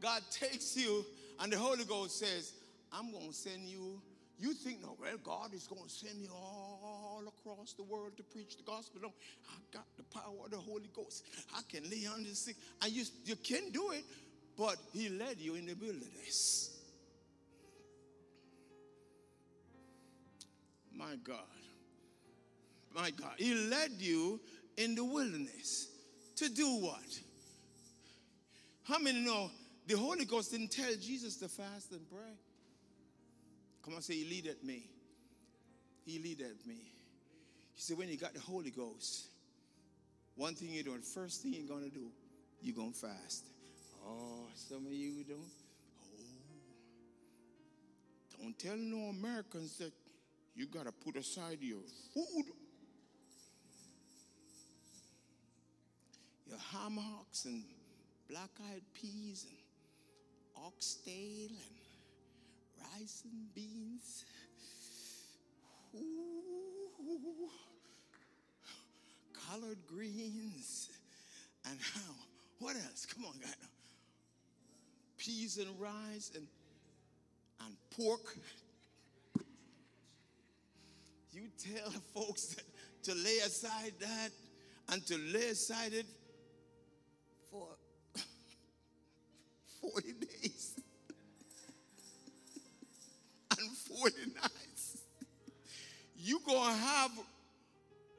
[0.00, 1.04] God takes you
[1.38, 2.54] and the Holy Ghost says
[2.92, 4.02] I'm going to send you
[4.36, 8.24] you think no well God is going to send me all across the world to
[8.24, 9.00] preach the gospel.
[9.00, 9.12] No
[9.48, 11.24] I got the power of the Holy Ghost.
[11.56, 14.02] I can lay on the sick and you, you can do it
[14.56, 16.77] but he led you in the wilderness
[20.98, 21.38] My God.
[22.94, 23.34] My God.
[23.38, 24.40] He led you
[24.76, 25.88] in the wilderness
[26.36, 27.20] to do what?
[28.82, 29.50] How many know
[29.86, 32.34] the Holy Ghost didn't tell Jesus to fast and pray?
[33.84, 34.90] Come on, say, He leaded me.
[36.04, 36.92] He leaded me.
[37.74, 39.28] He said, when you got the Holy Ghost,
[40.34, 42.10] one thing you're doing, first thing you're going to do,
[42.60, 43.44] you're going to fast.
[44.04, 45.38] Oh, some of you don't.
[45.38, 46.22] Oh.
[48.40, 49.92] Don't tell no Americans that
[50.58, 51.78] you got to put aside your
[52.12, 52.46] food,
[56.48, 57.62] your ham hocks and
[58.28, 59.56] black eyed peas and
[60.66, 64.24] oxtail and rice and beans.
[65.94, 67.48] Ooh,
[69.46, 70.90] collard greens
[71.70, 72.14] and how?
[72.58, 73.06] What else?
[73.06, 73.54] Come on, guys.
[75.18, 76.48] Peas and rice and
[77.64, 78.36] and pork
[81.32, 82.56] you tell folks
[83.04, 84.30] to lay aside that
[84.90, 86.06] and to lay aside it
[87.50, 87.66] for
[89.80, 90.80] 40 days
[93.58, 94.98] and 40 nights.
[96.16, 97.10] You're going to have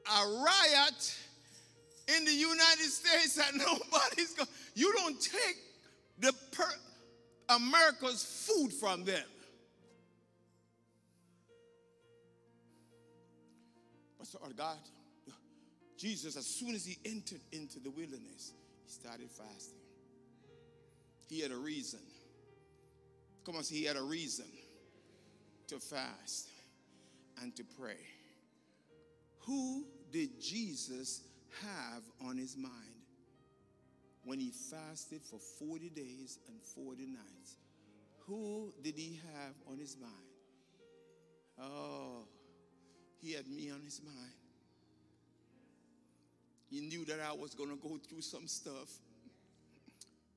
[0.06, 1.18] a riot
[2.16, 4.52] in the United States that nobody's going to.
[4.74, 5.56] You don't take
[6.18, 9.24] the per- America's food from them.
[14.30, 14.78] So God,
[15.98, 18.52] Jesus, as soon as he entered into the wilderness,
[18.84, 19.80] he started fasting.
[21.28, 21.98] He had a reason.
[23.44, 24.46] Come on, see, he had a reason
[25.66, 26.48] to fast
[27.42, 27.98] and to pray.
[29.46, 31.22] Who did Jesus
[31.62, 32.72] have on his mind
[34.22, 37.56] when he fasted for 40 days and 40 nights?
[38.28, 40.12] Who did he have on his mind?
[41.60, 42.28] Oh,
[43.20, 44.32] he had me on his mind.
[46.70, 48.88] He knew that I was going to go through some stuff.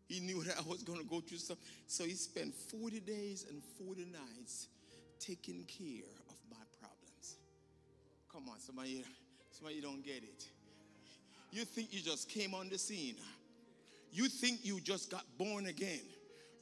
[0.08, 1.58] He knew that I was going to go through stuff.
[1.88, 4.68] So he spent 40 days and 40 nights
[5.20, 7.38] taking care of my problems.
[8.32, 9.04] Come on, somebody,
[9.52, 10.46] somebody don't get it.
[11.52, 13.16] You think you just came on the scene.
[14.12, 16.02] You think you just got born again.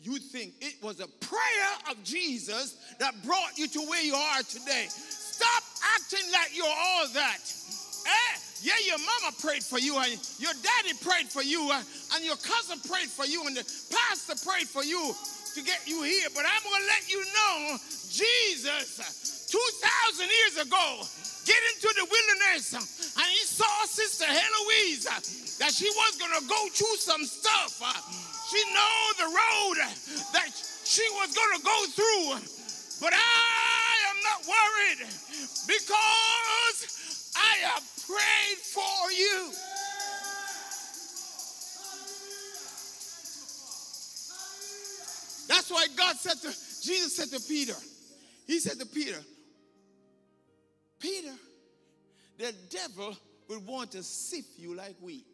[0.01, 4.43] You think it was a prayer of Jesus that brought you to where you are
[4.43, 4.85] today.
[4.89, 5.63] Stop
[5.95, 7.41] acting like you're all that.
[8.05, 8.33] Eh?
[8.61, 11.81] Yeah, your mama prayed for you, and your daddy prayed for you, uh,
[12.13, 15.01] and your cousin prayed for you, and the pastor prayed for you
[15.55, 16.29] to get you here.
[16.35, 17.77] But I'm going to let you know
[18.13, 20.85] Jesus, 2,000 years ago,
[21.49, 22.77] get into the wilderness,
[23.17, 27.81] and he saw Sister Heloise that she was going to go through some stuff.
[28.53, 29.77] She know the road
[30.37, 30.49] that
[30.85, 32.61] she was going to go through.
[33.01, 33.60] But I
[34.47, 35.07] worried
[35.67, 39.51] because I have prayed for you.
[45.47, 47.75] That's why God said to Jesus said to Peter,
[48.47, 49.19] He said to Peter,
[50.99, 51.33] Peter,
[52.37, 53.15] the devil
[53.49, 55.25] would want to sift you like wheat.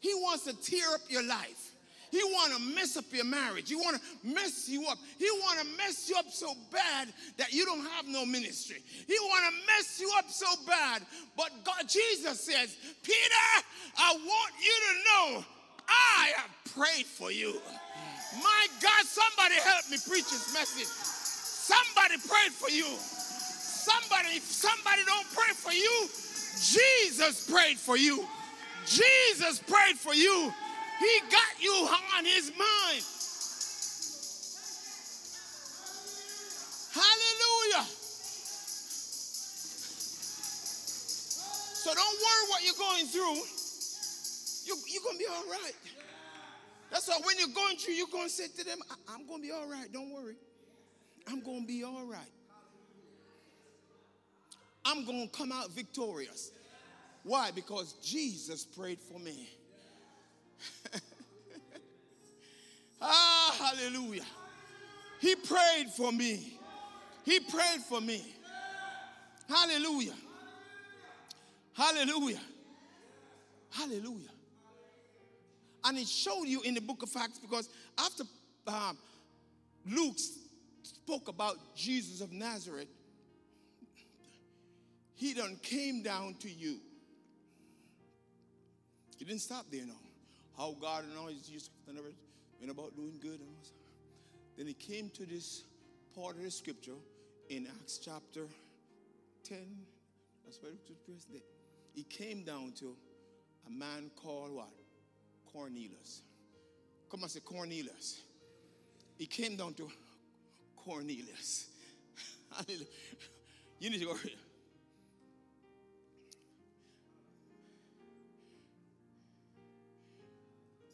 [0.00, 1.72] He wants to tear up your life.
[2.10, 3.68] He want to mess up your marriage.
[3.68, 4.98] He want to mess you up.
[5.18, 8.82] He want to mess you up so bad that you don't have no ministry.
[9.06, 11.02] He want to mess you up so bad.
[11.36, 13.44] But God, Jesus says, Peter,
[13.98, 15.44] I want you to know
[15.88, 17.60] I have prayed for you.
[18.42, 20.86] My God, somebody help me preach this message.
[20.86, 22.86] Somebody prayed for you.
[22.98, 26.08] Somebody, if somebody don't pray for you,
[26.60, 28.26] Jesus prayed for you.
[28.86, 30.52] Jesus prayed for you.
[30.98, 33.04] He got you on his mind.
[36.94, 37.86] Hallelujah.
[41.86, 43.36] So don't worry what you're going through.
[44.66, 45.74] You, you're going to be all right.
[46.90, 48.78] That's why when you're going through, you're going to say to them,
[49.08, 49.92] I'm going to be all right.
[49.92, 50.36] Don't worry.
[51.28, 52.32] I'm going to be all right.
[54.84, 56.52] I'm going to come out victorious.
[57.24, 57.50] Why?
[57.50, 59.48] Because Jesus prayed for me.
[63.00, 64.24] ah, hallelujah.
[65.20, 66.58] He prayed for me.
[67.24, 68.22] He prayed for me.
[69.48, 70.14] Hallelujah.
[71.72, 72.40] Hallelujah.
[73.70, 74.30] Hallelujah.
[75.84, 78.24] And it showed you in the book of Acts because after
[78.66, 78.96] um,
[79.88, 80.16] Luke
[80.82, 82.88] spoke about Jesus of Nazareth,
[85.14, 86.78] he done came down to you.
[89.16, 89.94] He didn't stop there, no.
[90.56, 92.12] How God and all his Jesus never
[92.60, 93.40] went about doing good.
[93.40, 93.56] And
[94.56, 95.64] then he came to this
[96.14, 96.96] part of the scripture
[97.50, 98.46] in Acts chapter
[99.44, 99.58] 10.
[100.44, 101.42] That's where it was present.
[101.94, 102.96] He came down to
[103.66, 104.70] a man called what?
[105.52, 106.22] Cornelius.
[107.10, 108.22] Come on, say Cornelius.
[109.18, 109.88] He came down to
[110.76, 111.66] Cornelius.
[113.80, 114.16] you need to go.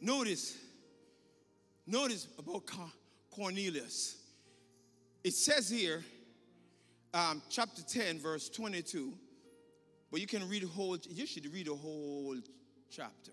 [0.03, 0.59] Notice,
[1.87, 2.65] notice about
[3.31, 4.17] Cornelius.
[5.23, 6.03] It says here,
[7.15, 9.13] um, chapter 10, verse 22,
[10.11, 12.37] but you can read the whole, you should read the whole
[12.91, 13.31] chapter.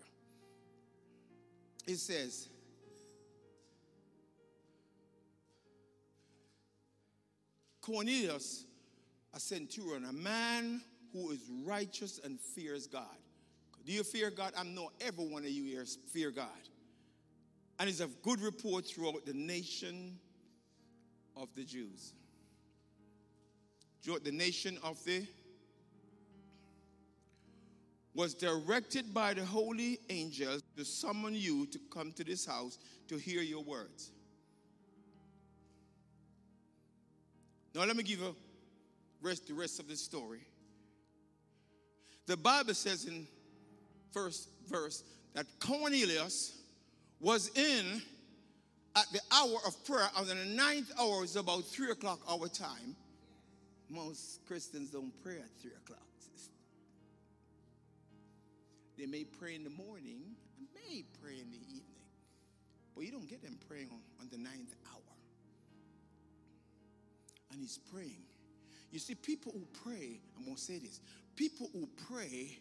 [1.88, 2.48] It says,
[7.80, 8.64] Cornelius,
[9.34, 13.16] a centurion, a man who is righteous and fears God.
[13.86, 14.52] Do you fear God?
[14.56, 16.48] I know every one of you here fear God.
[17.78, 20.18] And it's of good report throughout the nation
[21.36, 22.12] of the Jews.
[24.04, 25.26] The nation of the
[28.14, 32.78] was directed by the holy angels to summon you to come to this house
[33.08, 34.10] to hear your words.
[37.74, 38.34] Now let me give you
[39.22, 40.40] rest, the rest of the story.
[42.26, 43.26] The Bible says in
[44.12, 45.02] first verse
[45.34, 46.58] that Cornelius
[47.20, 48.02] was in
[48.96, 52.96] at the hour of prayer, and the ninth hour is about three o'clock our time.
[53.88, 56.00] Most Christians don't pray at three o'clock.
[59.00, 60.20] They may pray in the morning
[60.58, 62.04] and may pray in the evening,
[62.94, 65.00] but you don't get them praying on, on the ninth hour.
[67.50, 68.24] And he's praying.
[68.92, 71.00] You see, people who pray, I'm going to say this
[71.34, 72.58] people who pray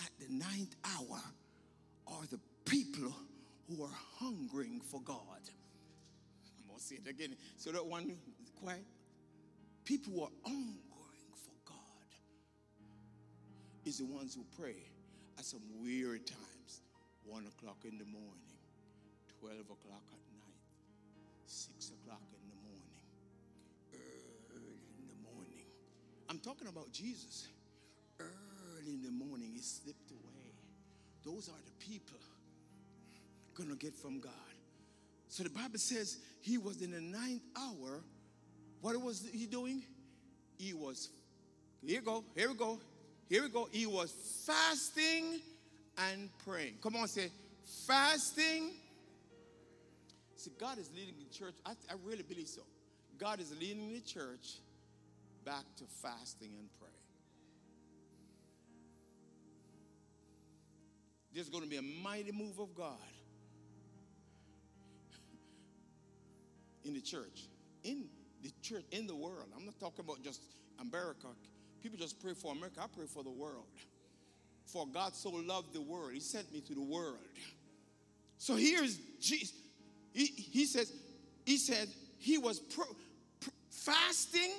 [0.00, 1.20] at the ninth hour
[2.06, 3.14] are the people
[3.68, 5.18] who are hungering for God.
[6.58, 8.16] I'm going to say it again so that one
[8.60, 8.84] quiet.
[9.84, 12.08] People who are hungering for God
[13.84, 14.76] is the ones who pray
[15.38, 16.82] at some weird times.
[17.24, 18.58] One o'clock in the morning,
[19.40, 20.62] 12 o'clock at night,
[21.46, 22.90] 6 o'clock in the morning,
[24.50, 25.64] early in the morning.
[26.28, 27.48] I'm talking about Jesus
[28.80, 30.52] early in the morning, he slipped away.
[31.24, 32.18] Those are the people
[33.54, 34.32] gonna get from God.
[35.28, 38.00] So the Bible says he was in the ninth hour.
[38.80, 39.82] What was he doing?
[40.58, 41.10] He was,
[41.84, 42.78] here we go, here we go,
[43.28, 43.68] here we go.
[43.70, 44.12] He was
[44.46, 45.40] fasting
[45.98, 46.74] and praying.
[46.82, 47.30] Come on, say
[47.86, 48.70] fasting.
[50.36, 51.54] See, God is leading the church.
[51.66, 52.62] I, I really believe so.
[53.18, 54.56] God is leading the church
[55.44, 56.89] back to fasting and praying.
[61.34, 62.96] There's going to be a mighty move of God
[66.84, 67.46] in the church,
[67.84, 68.06] in
[68.42, 69.46] the church, in the world.
[69.56, 70.40] I'm not talking about just
[70.80, 71.28] America.
[71.82, 72.80] People just pray for America.
[72.82, 73.66] I pray for the world.
[74.66, 77.18] For God so loved the world, He sent me to the world.
[78.38, 79.52] So here's Jesus.
[80.12, 80.92] He, he says,
[81.44, 81.88] He said
[82.20, 82.84] he was pro,
[83.70, 84.52] fasting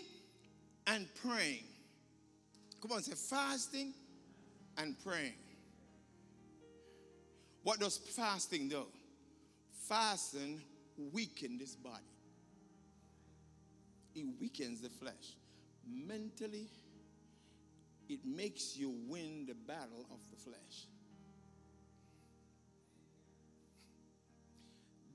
[0.87, 1.63] and praying.
[2.81, 3.93] Come on, say fasting
[4.77, 5.33] and praying.
[7.63, 8.85] What does fasting do?
[9.87, 10.61] Fasting
[11.11, 12.03] weakens this body.
[14.15, 15.35] It weakens the flesh.
[15.87, 16.67] Mentally,
[18.09, 20.87] it makes you win the battle of the flesh.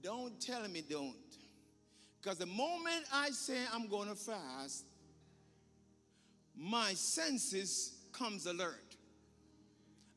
[0.06, 1.16] don't tell me don't.
[2.22, 4.84] Because the moment I say I'm going to fast,
[6.56, 8.85] my senses comes alert.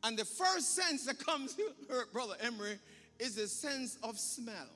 [0.03, 2.79] And the first sense that comes, to her, Brother Emery,
[3.19, 4.69] is a sense of smell.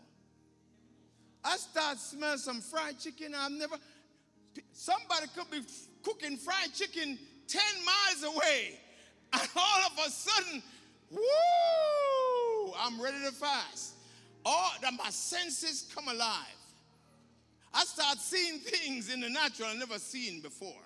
[1.44, 3.34] I start smelling some fried chicken.
[3.36, 3.76] I've never,
[4.72, 5.62] somebody could be
[6.02, 7.18] cooking fried chicken
[7.48, 8.80] 10 miles away.
[9.36, 10.62] And all of a sudden,
[11.10, 13.96] woo, I'm ready to fast.
[14.46, 16.60] All that my senses come alive.
[17.74, 20.84] I start seeing things in the natural I never seen before.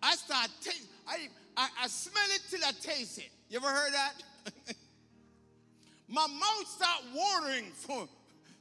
[0.00, 1.26] I start taste, I,
[1.56, 3.30] I, I smell it till I taste it.
[3.48, 4.14] You ever heard that?
[6.08, 8.08] My mouth start watering for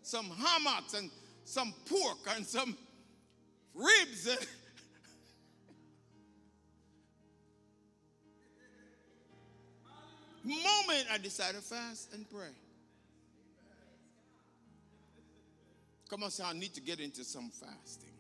[0.01, 1.09] some ham hocks and
[1.43, 2.77] some pork and some
[3.73, 4.29] ribs.
[10.47, 12.49] moment I decided to fast and pray.
[16.09, 18.13] Come on, say, I need to get into some fasting.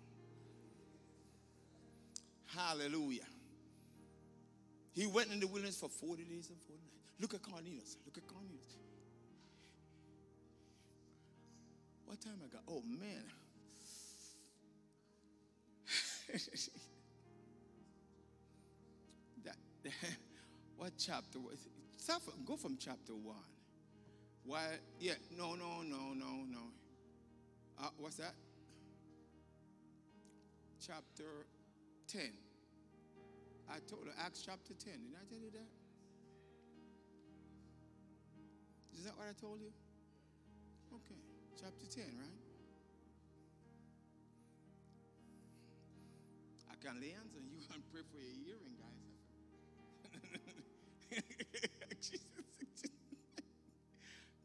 [2.47, 3.21] Hallelujah.
[4.97, 7.21] He went in the wilderness for 40 days and 40 nights.
[7.21, 7.97] Look at Cornelius.
[8.03, 8.65] Look at Cornelius.
[12.07, 12.63] What time I got?
[12.67, 13.23] Oh, man.
[19.43, 19.55] that,
[20.77, 21.71] what chapter was it?
[22.01, 23.35] Start from, go from chapter 1.
[24.45, 24.65] Why?
[24.99, 26.71] Yeah, no, no, no, no, no.
[27.79, 28.33] Uh, what's that?
[30.83, 31.45] Chapter
[32.07, 32.46] 10.
[33.69, 34.93] I told her, Acts chapter 10.
[34.93, 35.69] Did I tell you that?
[38.97, 39.71] Is that what I told you?
[40.93, 41.19] Okay,
[41.59, 42.39] chapter 10, right?
[46.71, 49.07] I can lay hands on you and pray for your hearing, guys.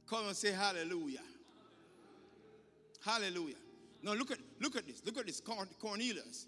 [0.09, 1.25] Come and say hallelujah.
[3.05, 3.57] Hallelujah.
[4.03, 5.03] Now look at look at this.
[5.05, 5.41] Look at this.
[5.41, 6.47] Cornelius.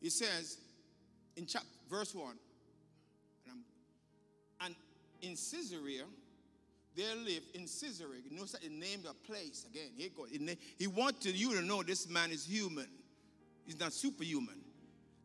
[0.00, 0.58] He says
[1.36, 2.36] in chapter verse 1.
[3.50, 3.60] And,
[4.60, 4.74] and
[5.22, 6.04] in Caesarea,
[6.96, 8.20] there lived in Caesarea.
[8.28, 9.90] You notice that he named a place again.
[10.78, 12.88] He wanted you to know this man is human.
[13.66, 14.60] He's not superhuman.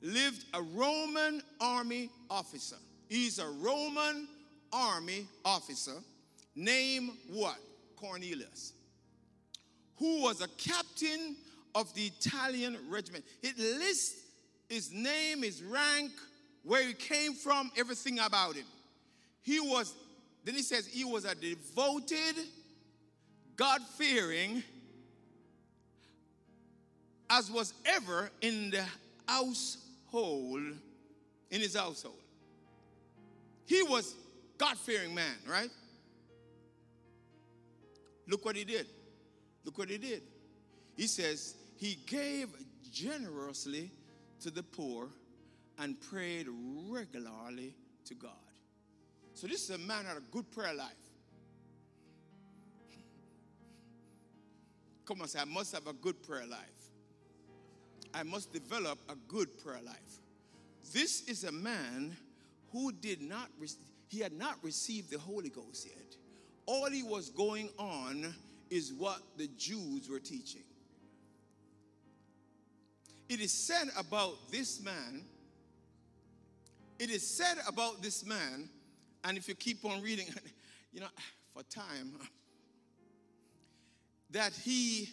[0.02, 2.78] Lived a Roman army officer.
[3.08, 4.28] He's a Roman
[4.74, 5.98] army officer
[6.56, 7.58] named what?
[7.96, 8.74] Cornelius
[10.02, 11.36] who was a captain
[11.76, 13.24] of the Italian regiment.
[13.44, 14.20] It lists
[14.68, 16.12] his name, his rank,
[16.64, 18.66] where he came from, everything about him.
[19.42, 19.94] He was,
[20.44, 22.36] then he says, he was a devoted,
[23.56, 24.64] God fearing,
[27.30, 28.86] as was ever in the
[29.28, 30.62] household,
[31.50, 32.16] in his household.
[33.66, 34.16] He was
[34.58, 35.70] God fearing man, right?
[38.28, 38.86] Look what he did.
[39.66, 40.22] Look what he did.
[40.96, 42.50] He says, He gave
[42.92, 43.92] generously
[44.42, 45.08] to the poor
[45.82, 46.48] and prayed
[46.90, 47.74] regularly
[48.06, 48.32] to God.
[49.34, 50.88] So, this is a man had a good prayer life.
[55.06, 56.60] Come on, say, I must have a good prayer life.
[58.14, 60.20] I must develop a good prayer life.
[60.94, 62.16] This is a man
[62.72, 63.50] who did not,
[64.08, 66.16] he had not received the Holy Ghost yet.
[66.68, 68.34] All he was going on
[68.70, 70.64] is what the Jews were teaching.
[73.28, 75.24] It is said about this man,
[77.02, 78.70] it is said about this man,
[79.24, 80.28] and if you keep on reading,
[80.94, 81.08] you know,
[81.52, 82.12] for time,
[84.30, 85.10] that he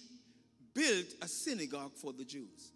[0.74, 2.72] built a synagogue for the Jews.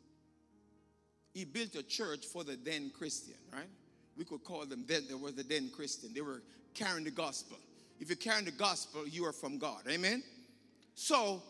[1.35, 3.69] He built a church for the then Christian, right?
[4.17, 6.15] We could call them then, they were the then Christian.
[6.15, 6.43] They were
[6.73, 7.59] carrying the gospel.
[8.01, 9.83] If you're carrying the gospel, you are from God.
[9.91, 10.23] Amen?
[10.95, 11.43] So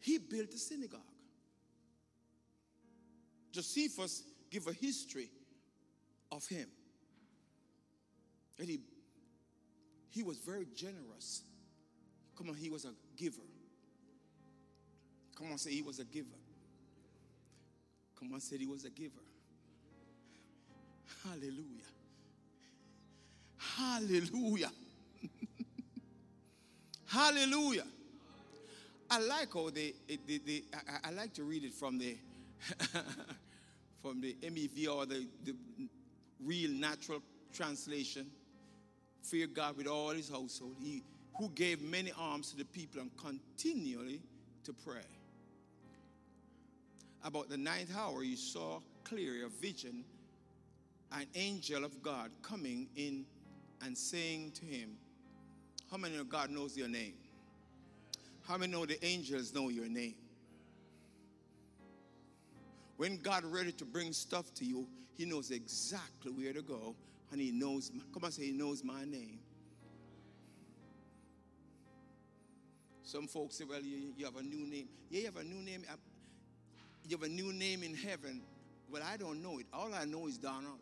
[0.00, 1.00] he built a synagogue.
[3.52, 5.28] Josephus give a history
[6.32, 6.66] of him.
[8.58, 8.80] And he,
[10.10, 11.42] he was very generous.
[12.36, 13.42] Come on, he was a giver.
[15.36, 16.28] Come on, say he was a giver.
[18.18, 19.12] Come on, say he was a giver.
[21.24, 21.90] Hallelujah.
[23.56, 24.70] Hallelujah.
[27.06, 27.86] Hallelujah.
[29.10, 32.16] I like how the, they, they I, I, like to read it from the
[34.02, 35.54] from the MEV or the, the
[36.44, 37.22] real natural
[37.52, 38.26] translation.
[39.22, 40.76] Fear God with all his household.
[40.80, 41.02] He
[41.38, 44.20] who gave many alms to the people and continually
[44.64, 45.06] to pray.
[47.24, 50.04] About the ninth hour, he saw clearly a vision,
[51.12, 53.24] an angel of God coming in
[53.82, 54.96] and saying to him,
[55.90, 57.14] How many of God knows your name?
[58.46, 60.14] How many know the angels know your name?
[63.00, 66.94] When God ready to bring stuff to you, He knows exactly where to go,
[67.32, 67.90] and He knows.
[68.12, 69.38] Come on, say He knows my name.
[73.02, 74.86] Some folks say, "Well, you, you have a new name.
[75.08, 75.82] Yeah, you have a new name.
[75.90, 75.94] Uh,
[77.08, 78.42] you have a new name in heaven."
[78.90, 79.66] Well, I don't know it.
[79.72, 80.80] All I know is Donald.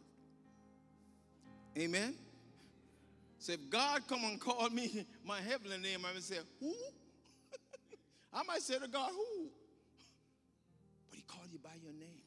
[1.78, 2.16] Amen.
[3.38, 6.74] So if God come and call me my heavenly name, I would say, "Who?"
[8.34, 9.47] I might say to God, "Who?"
[11.58, 12.22] You by your name.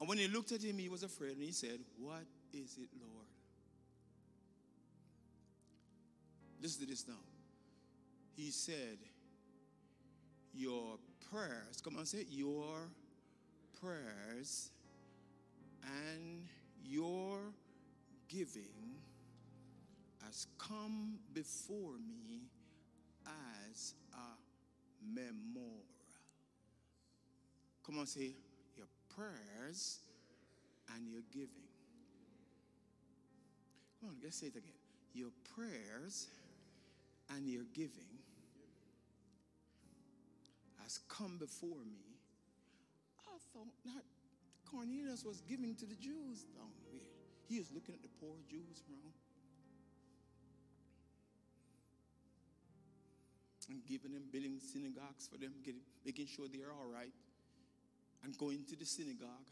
[0.00, 2.88] And when he looked at him, he was afraid and he said, What is it,
[3.00, 3.26] Lord?
[6.60, 7.14] Listen to this now.
[8.36, 8.98] He said,
[10.52, 10.96] Your
[11.30, 12.78] prayers, come on, say your
[13.80, 14.70] prayers
[15.84, 16.46] and
[16.84, 17.38] your
[18.28, 18.96] giving
[20.24, 22.42] has come before me
[23.26, 24.41] as a
[25.06, 25.86] memorial.
[27.84, 28.34] Come on, say
[28.76, 29.98] your prayers
[30.94, 31.68] and your giving.
[34.00, 34.72] Come on, let's say it again.
[35.14, 36.28] Your prayers
[37.34, 38.18] and your giving
[40.82, 42.18] has come before me.
[43.26, 44.02] I thought not
[44.72, 47.12] Cornelius was giving to the Jews down there.
[47.48, 49.12] He was looking at the poor Jews around
[53.72, 57.12] and giving them, building synagogues for them, getting, making sure they're all right,
[58.22, 59.48] and going to the synagogue.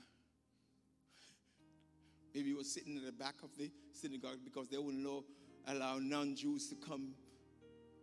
[2.35, 5.09] Maybe he was sitting in the back of the synagogue because they wouldn't
[5.67, 7.15] allow non Jews to come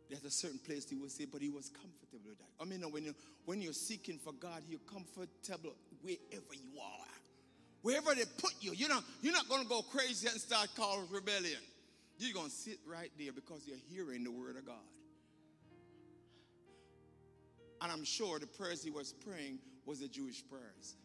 [0.10, 2.48] there's a certain place he would say, but he was comfortable with that.
[2.62, 3.16] I mean, when, you,
[3.46, 7.08] when you're seeking for God, you're comfortable wherever you are.
[7.82, 11.08] Wherever they put you, you're not, you're not going to go crazy and start calling
[11.12, 11.60] rebellion.
[12.18, 14.76] You're going to sit right there because you're hearing the word of God.
[17.82, 20.96] And I'm sure the prayers he was praying was the Jewish prayers.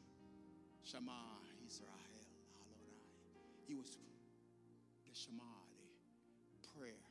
[0.83, 1.13] Shema
[1.67, 2.93] Israel, Adonai.
[3.69, 3.89] He was
[5.07, 5.43] the Shema,
[6.51, 7.03] the prayer,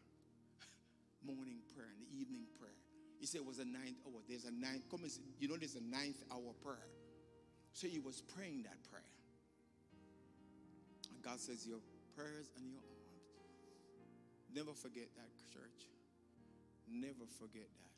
[1.25, 2.75] morning prayer and the evening prayer.
[3.19, 4.21] He said it was a ninth hour.
[4.27, 6.89] There's a ninth, come and see, you know there's a ninth hour prayer.
[7.73, 9.05] So he was praying that prayer.
[11.13, 11.79] And God says, Your
[12.15, 13.01] prayers and your arms.
[14.53, 15.87] Never forget that, church.
[16.89, 17.95] Never forget that.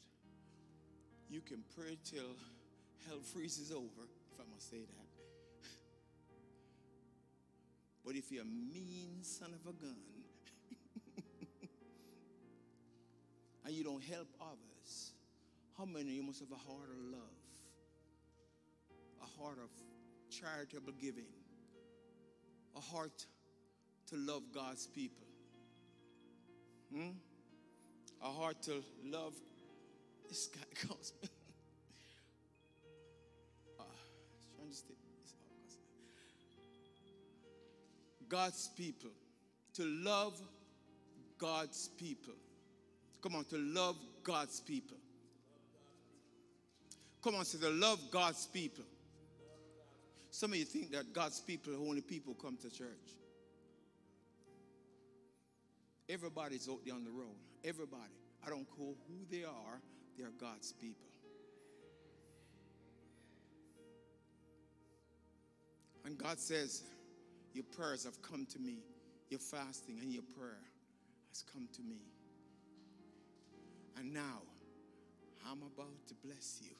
[1.29, 2.35] You can pray till
[3.07, 5.03] hell freezes over, if I must say that.
[8.05, 9.95] But if you're a mean son of a gun
[13.65, 15.13] and you don't help others,
[15.77, 17.21] how many of you must have a heart of love,
[19.21, 19.69] a heart of
[20.29, 21.31] charitable giving,
[22.75, 23.25] a heart
[24.07, 25.27] to love God's people?
[26.93, 27.11] Hmm?
[28.21, 29.33] A heart to love.
[30.33, 31.29] This guy calls me.
[33.79, 33.83] uh,
[34.57, 34.93] trying to stay.
[38.27, 39.11] God's people,
[39.75, 40.41] to love
[41.37, 42.33] God's people.
[43.21, 44.97] Come on, to love God's people.
[47.23, 48.85] Come on, say to love God's people.
[50.31, 52.87] Some of you think that God's people are only people come to church.
[56.09, 57.37] Everybody's out there on the road.
[57.63, 58.01] Everybody.
[58.43, 59.79] I don't care who they are,
[60.17, 61.07] they are God's people.
[66.05, 66.83] And God says,
[67.53, 68.79] Your prayers have come to me.
[69.29, 70.61] Your fasting and your prayer
[71.29, 72.01] has come to me.
[73.97, 74.41] And now,
[75.49, 76.75] I'm about to bless you.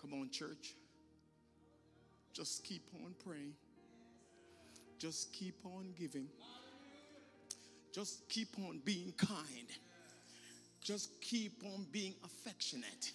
[0.00, 0.74] Come on, church.
[2.32, 3.52] Just keep on praying.
[4.98, 6.26] Just keep on giving.
[7.92, 9.68] Just keep on being kind.
[10.82, 13.12] Just keep on being affectionate.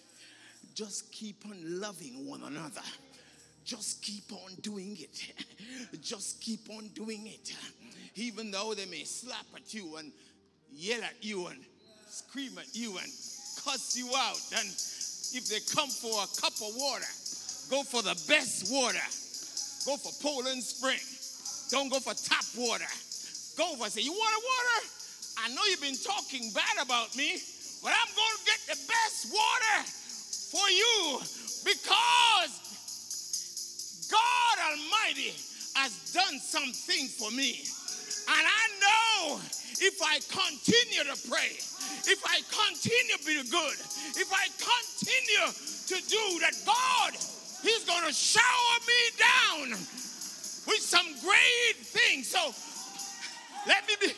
[0.74, 2.80] Just keep on loving one another.
[3.64, 5.34] Just keep on doing it.
[6.00, 7.52] Just keep on doing it.
[8.14, 10.12] Even though they may slap at you and
[10.72, 11.58] yell at you and
[12.08, 13.12] scream at you and
[13.64, 14.40] cuss you out.
[14.56, 14.68] And
[15.34, 17.04] if they come for a cup of water,
[17.68, 18.98] go for the best water.
[19.84, 20.98] Go for Poland Spring.
[21.70, 22.84] Don't go for tap water.
[23.58, 24.86] Go over and say, you want a water?
[25.42, 27.42] I know you've been talking bad about me,
[27.82, 29.82] but I'm going to get the best water
[30.54, 31.18] for you
[31.66, 32.54] because
[34.06, 35.34] God Almighty
[35.74, 37.66] has done something for me.
[38.30, 39.42] And I know
[39.82, 41.58] if I continue to pray,
[42.06, 43.78] if I continue to be good,
[44.14, 47.10] if I continue to do that, God,
[47.66, 49.82] He's going to shower me down
[50.70, 52.28] with some great things.
[52.30, 52.54] So
[53.68, 54.12] let me be,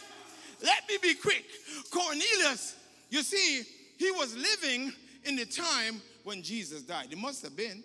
[0.62, 1.44] let me be quick.
[1.90, 2.76] Cornelius,
[3.10, 3.64] you see,
[3.98, 4.92] he was living
[5.24, 7.08] in the time when Jesus died.
[7.10, 7.82] It must have been.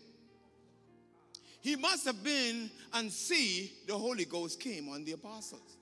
[1.61, 5.78] He must have been and see the Holy Ghost came on the apostles.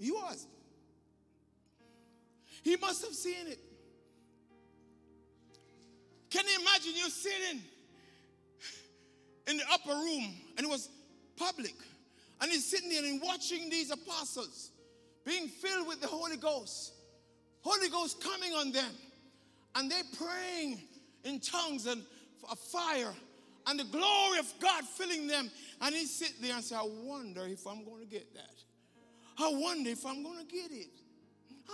[0.00, 0.46] He was.
[2.62, 3.58] He must have seen it.
[6.30, 7.60] Can you imagine you sitting
[9.46, 10.88] in the upper room and it was
[11.36, 11.74] public
[12.44, 14.70] and he's sitting there and watching these apostles
[15.24, 16.92] being filled with the Holy Ghost.
[17.62, 18.90] Holy Ghost coming on them.
[19.74, 20.78] And they're praying
[21.24, 22.02] in tongues and
[22.52, 23.14] a fire
[23.66, 25.50] and the glory of God filling them.
[25.80, 28.54] And he sit there and say, I wonder if I'm going to get that.
[29.38, 30.90] I wonder if I'm going to get it.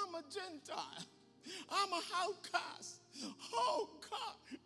[0.00, 1.04] I'm a Gentile.
[1.68, 3.00] I'm a outcast.
[3.52, 4.60] Oh God,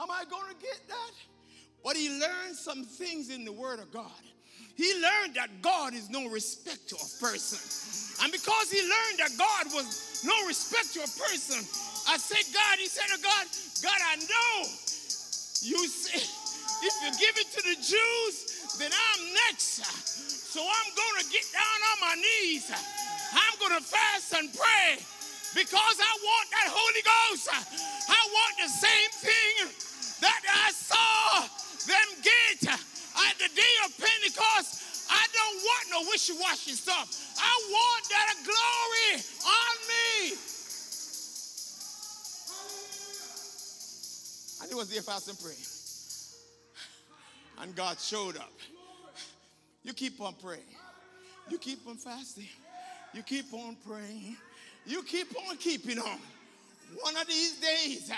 [0.00, 1.10] am I going to get that?
[1.82, 4.22] But he learned some things in the Word of God.
[4.78, 7.58] He learned that God is no respecter of person.
[8.22, 11.58] And because he learned that God was no respecter of person,
[12.06, 13.44] I said, God, he said to God,
[13.82, 14.54] God, I know
[15.66, 19.82] you say, if you give it to the Jews, then I'm next.
[19.82, 22.70] So I'm going to get down on my knees.
[23.34, 25.02] I'm going to fast and pray
[25.58, 27.50] because I want that Holy Ghost.
[27.50, 29.74] I want the same thing
[30.22, 31.50] that I saw
[31.82, 32.78] them get
[33.26, 37.08] at the day of Pentecost, I don't want no wishy washy stuff.
[37.40, 40.36] I want that glory on me.
[44.60, 45.56] And he was there fast and praying.
[47.60, 48.52] And God showed up.
[49.82, 50.60] You keep on praying.
[51.48, 52.48] You keep on fasting.
[53.14, 54.36] You keep on praying.
[54.86, 56.18] You keep on keeping on.
[57.00, 58.10] One of these days,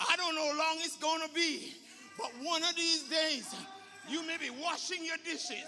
[0.00, 1.74] I don't know how long it's going to be,
[2.18, 3.54] but one of these days,
[4.08, 5.66] you may be washing your dishes.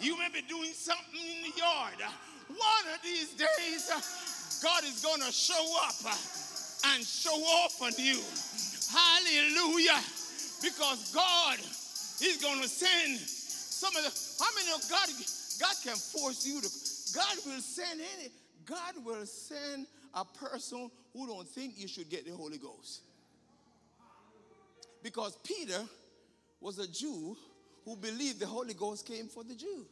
[0.00, 2.00] You may be doing something in the yard.
[2.48, 3.90] One of these days,
[4.62, 6.14] God is going to show up
[6.94, 8.20] and show off on you.
[8.92, 10.00] Hallelujah.
[10.62, 14.10] Because God is going to send some of the,
[14.42, 15.08] how many of God,
[15.60, 16.68] God can force you to,
[17.14, 18.30] God will send any,
[18.64, 23.02] God will send a person who don't think you should get the Holy Ghost.
[25.02, 25.84] Because Peter
[26.60, 27.36] was a Jew
[27.86, 29.86] who believed the Holy Ghost came for the Jew.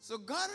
[0.00, 0.50] So God,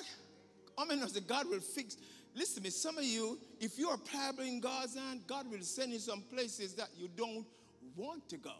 [0.78, 1.96] I mean, God will fix.
[2.36, 3.98] Listen to me, some of you, if you are
[4.42, 7.46] in God's hand, God will send you some places that you don't
[7.96, 8.52] want to go.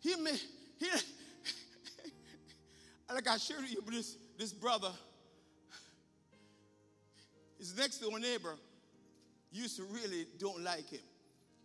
[0.00, 0.36] He may,
[0.78, 0.86] he,
[3.14, 4.90] like I shared with you, this, this brother,
[7.58, 8.54] his next door neighbor,
[9.52, 11.00] used to really don't like him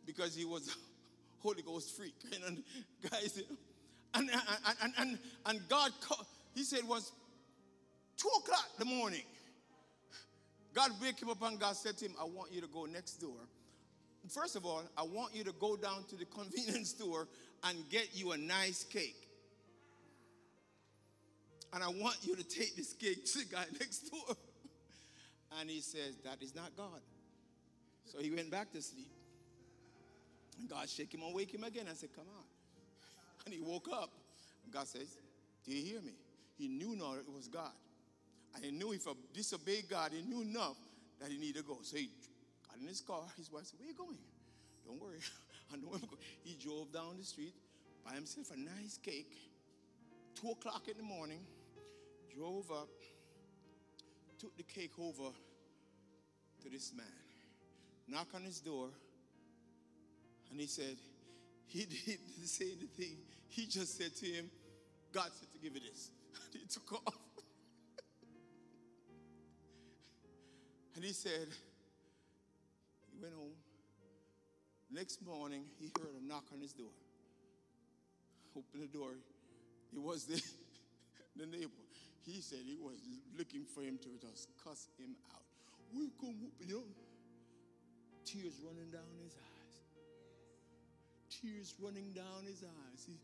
[0.05, 0.71] because he was a
[1.43, 2.15] Holy Ghost freak.
[2.45, 2.63] And
[3.11, 3.41] guys,
[4.13, 4.29] and,
[4.81, 5.91] and, and, and, God,
[6.53, 7.11] he said it was
[8.17, 9.23] two o'clock in the morning.
[10.73, 13.15] God wake him up and God said to him, I want you to go next
[13.15, 13.37] door.
[14.29, 17.27] First of all, I want you to go down to the convenience store
[17.63, 19.15] and get you a nice cake.
[21.73, 24.35] And I want you to take this cake to the guy next door.
[25.59, 27.01] And he says, That is not God.
[28.05, 29.11] So he went back to sleep.
[30.59, 31.85] And God shake him and wake him again.
[31.89, 32.43] I said, Come on.
[33.45, 34.09] And he woke up.
[34.63, 35.17] And God says,
[35.65, 36.13] Do you hear me?
[36.57, 37.73] He knew not it was God.
[38.55, 40.77] And he knew if I disobeyed God, he knew enough
[41.19, 41.77] that he needed to go.
[41.81, 42.09] So he
[42.67, 43.23] got in his car.
[43.37, 44.17] His wife said, Where you going?
[44.85, 45.19] Don't worry.
[45.73, 46.21] I know where I'm going.
[46.43, 47.53] He drove down the street,
[48.05, 49.33] buy himself a nice cake.
[50.39, 51.39] Two o'clock in the morning,
[52.35, 52.89] drove up,
[54.39, 55.31] took the cake over
[56.61, 57.24] to this man
[58.07, 58.89] knock on his door,
[60.51, 60.97] and he said,
[61.67, 63.17] he didn't say anything.
[63.49, 64.49] He just said to him,
[65.11, 66.11] God said to give you this.
[66.53, 67.01] And he took off.
[70.95, 71.47] and he said,
[73.11, 73.55] he went home.
[74.91, 76.93] Next morning, he heard a knock on his door.
[78.55, 79.11] Opened the door.
[79.93, 80.41] It was the,
[81.35, 81.71] the neighbor.
[82.25, 82.97] He said he was
[83.37, 85.43] looking for him to just cuss him out.
[85.93, 86.83] We come, you know
[88.25, 89.75] tears running down his eyes.
[91.29, 93.05] Tears running down his eyes.
[93.05, 93.17] He,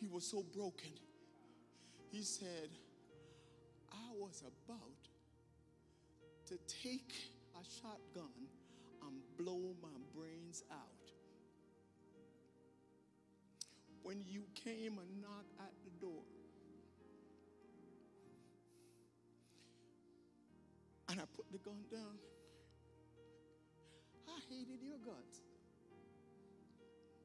[0.00, 0.92] he was so broken.
[2.10, 2.70] He said,
[3.92, 5.08] I was about
[6.48, 7.14] to take
[7.54, 8.48] a shotgun
[9.02, 10.86] and blow my brains out.
[14.02, 16.22] When you came and knocked at the door,
[21.08, 22.18] and I put the gun down
[24.50, 25.40] hated your guts.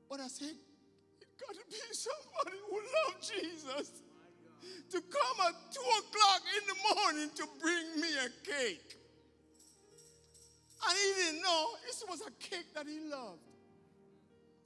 [0.09, 4.05] But I said, it got to be somebody who loves Jesus
[4.91, 8.97] to come at 2 o'clock in the morning to bring me a cake.
[10.88, 13.41] And he didn't know this was a cake that he loved.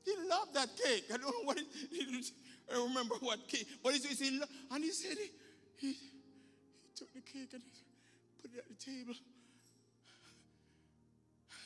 [0.03, 1.05] He loved that cake.
[1.13, 2.23] I don't know what he,
[2.69, 4.41] I don't remember what cake, but he, he
[4.71, 5.29] and he said he,
[5.77, 7.63] he, he took the cake and
[8.41, 9.13] put it at the table.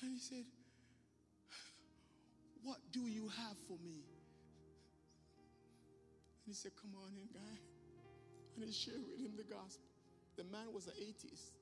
[0.01, 0.43] And he said,
[2.64, 4.03] What do you have for me?
[6.45, 7.59] And he said, Come on in, guy.
[8.55, 9.84] And he shared with him the gospel.
[10.38, 11.53] The man was an atheist.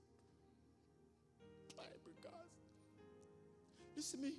[1.76, 2.50] Bible God.
[3.96, 4.34] Listen to me.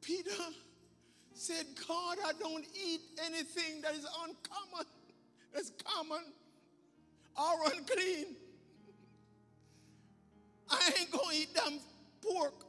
[0.00, 0.30] Peter
[1.34, 4.86] said, God, I don't eat anything that is uncommon,
[5.52, 6.22] that's common
[7.36, 8.36] or unclean.
[10.70, 11.80] I ain't gonna eat them
[12.22, 12.65] pork.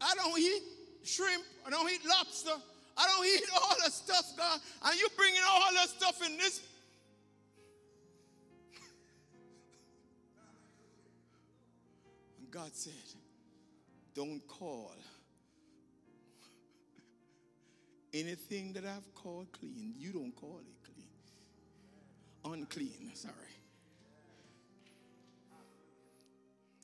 [0.00, 0.62] I don't eat
[1.04, 1.44] shrimp.
[1.66, 2.50] I don't eat lobster.
[2.96, 4.60] I don't eat all that stuff, God.
[4.84, 6.60] And you bringing all that stuff in this.
[12.38, 12.92] And God said,
[14.14, 14.94] Don't call
[18.12, 22.54] anything that I've called clean, you don't call it clean.
[22.54, 23.34] Unclean, sorry.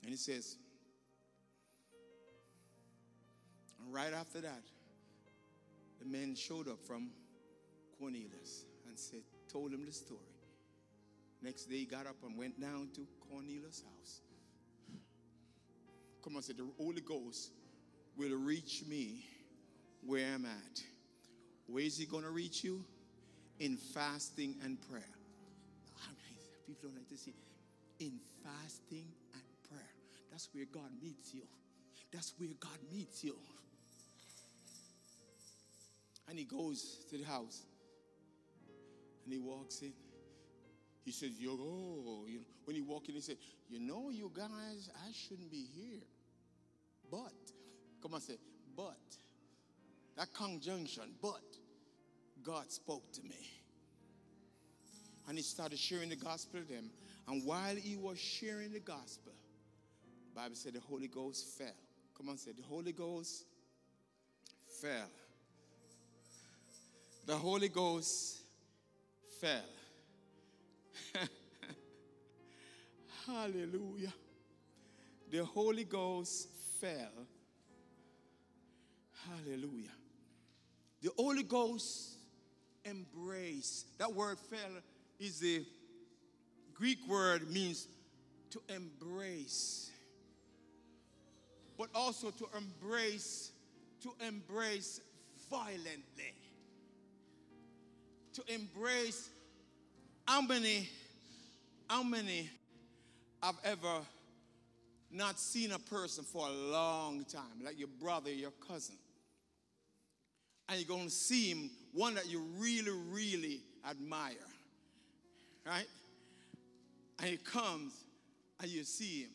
[0.02, 0.56] And he says,
[3.86, 4.62] and right after that,
[6.00, 7.08] the men showed up from
[7.98, 9.20] Cornelius and said,
[9.50, 10.20] told him the story.
[11.40, 14.20] Next day, he got up and went down to Cornelius' house.
[16.24, 17.52] Come on, said the Holy Ghost
[18.16, 19.24] will reach me
[20.04, 20.82] where I'm at.
[21.68, 22.84] Where is he going to reach you?
[23.60, 25.02] In fasting and prayer.
[26.66, 27.32] People don't like to see
[28.00, 29.94] in fasting and prayer.
[30.32, 31.42] That's where God meets you.
[32.12, 33.36] That's where God meets you.
[36.28, 37.62] And he goes to the house
[39.24, 39.92] and he walks in.
[41.04, 43.36] He says, Yo, oh, you know, when he walked in, he said,
[43.68, 46.02] You know, you guys, I shouldn't be here.
[47.10, 47.32] But,
[48.02, 48.38] come on, say,
[48.76, 48.96] but,
[50.16, 51.42] that conjunction, but,
[52.42, 53.50] God spoke to me.
[55.28, 56.90] And he started sharing the gospel to them.
[57.28, 59.32] And while he was sharing the gospel,
[60.34, 61.74] Bible said the Holy Ghost fell.
[62.16, 63.44] Come on, say, the Holy Ghost
[64.80, 65.08] fell
[67.26, 68.38] the Holy Ghost
[69.40, 69.50] fell.
[73.26, 74.12] Hallelujah.
[75.30, 76.48] The Holy Ghost
[76.80, 77.26] fell.
[79.28, 79.90] Hallelujah.
[81.02, 82.16] The Holy Ghost
[82.84, 83.86] embrace.
[83.98, 84.80] That word fell
[85.18, 85.64] is the
[86.74, 87.88] Greek word means
[88.50, 89.90] to embrace.
[91.76, 93.50] But also to embrace,
[94.02, 95.00] to embrace
[95.50, 96.45] violently
[98.36, 99.30] to embrace
[100.28, 100.88] how many,
[101.88, 102.50] how many
[103.42, 104.02] I've ever
[105.10, 108.96] not seen a person for a long time, like your brother, your cousin.
[110.68, 114.34] And you're going to see him, one that you really, really admire.
[115.64, 115.86] Right?
[117.20, 117.94] And he comes
[118.60, 119.30] and you see him.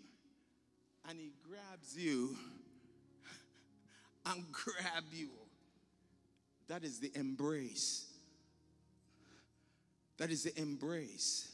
[1.10, 2.36] And he grabs you
[4.28, 5.30] and grab you.
[6.68, 8.11] That is the embrace
[10.22, 11.52] that is the embrace.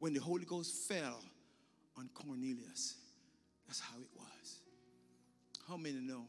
[0.00, 1.22] When the Holy Ghost fell
[1.96, 2.96] on Cornelius,
[3.64, 4.58] that's how it was.
[5.68, 6.24] How many know?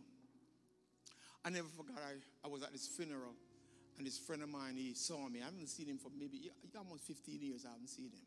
[1.44, 3.34] I never forgot, I, I was at this funeral,
[3.98, 5.42] and this friend of mine, he saw me.
[5.42, 8.22] I haven't seen him for maybe almost 15 years, I haven't seen him.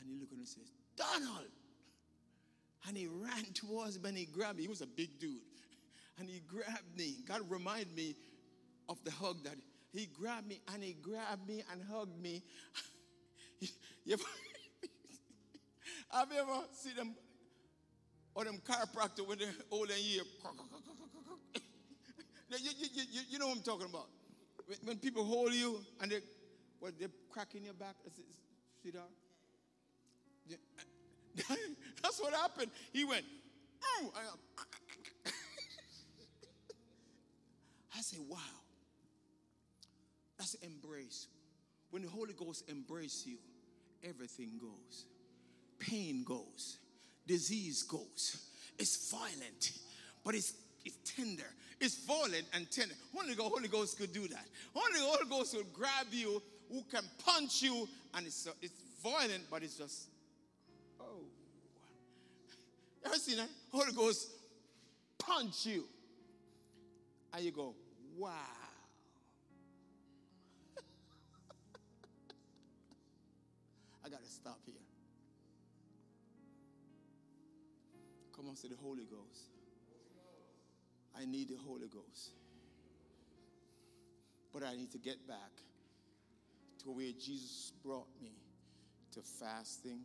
[0.00, 1.46] And he looked at him and says, Donald!
[2.88, 4.64] And he ran towards me and he grabbed me.
[4.64, 5.36] He was a big dude.
[6.18, 7.14] And he grabbed me.
[7.26, 8.14] God reminded me
[8.90, 9.54] of the hug that
[9.92, 12.42] he grabbed me and he grabbed me and hugged me.
[14.04, 14.22] you ever,
[16.12, 17.14] have you ever seen them
[18.34, 19.48] or them chiropractor when they're
[19.98, 20.22] year?
[22.50, 24.06] you, you, you, you know what I'm talking about.
[24.84, 26.20] When, people hold you and they,
[26.78, 27.96] what, they're cracking your back.
[28.82, 29.08] See that?
[32.02, 32.70] That's what happened.
[32.92, 33.24] He went,
[37.96, 38.38] I said, wow.
[40.40, 41.26] That's embrace.
[41.90, 43.36] When the Holy Ghost embraces you,
[44.02, 45.04] everything goes.
[45.78, 46.78] Pain goes.
[47.26, 48.42] Disease goes.
[48.78, 49.72] It's violent,
[50.24, 51.44] but it's, it's tender.
[51.78, 52.94] It's violent and tender.
[53.18, 54.46] Only the Holy Ghost could do that.
[54.74, 58.72] Only the Holy Ghost will grab you, who can punch you, and it's, uh, it's
[59.02, 60.04] violent, but it's just,
[61.02, 61.20] oh.
[63.04, 63.50] You ever seen that?
[63.70, 64.26] Holy Ghost
[65.18, 65.84] punch you.
[67.34, 67.74] And you go,
[68.16, 68.59] wow.
[74.10, 74.74] Got to stop here.
[78.34, 79.50] Come on, say the Holy Ghost.
[81.14, 82.30] I need the Holy Ghost.
[84.52, 85.50] But I need to get back
[86.82, 88.32] to where Jesus brought me
[89.12, 90.00] to fasting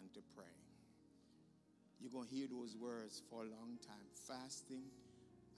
[0.00, 0.50] and to praying.
[2.00, 4.82] You're going to hear those words for a long time fasting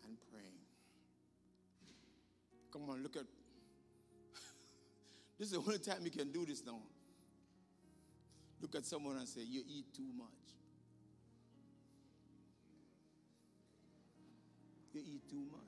[0.07, 0.61] and praying.
[2.73, 3.23] Come on, look at.
[5.39, 6.79] this is the only time you can do this now.
[8.61, 10.29] Look at someone and say, You eat too much.
[14.93, 15.61] You eat too much.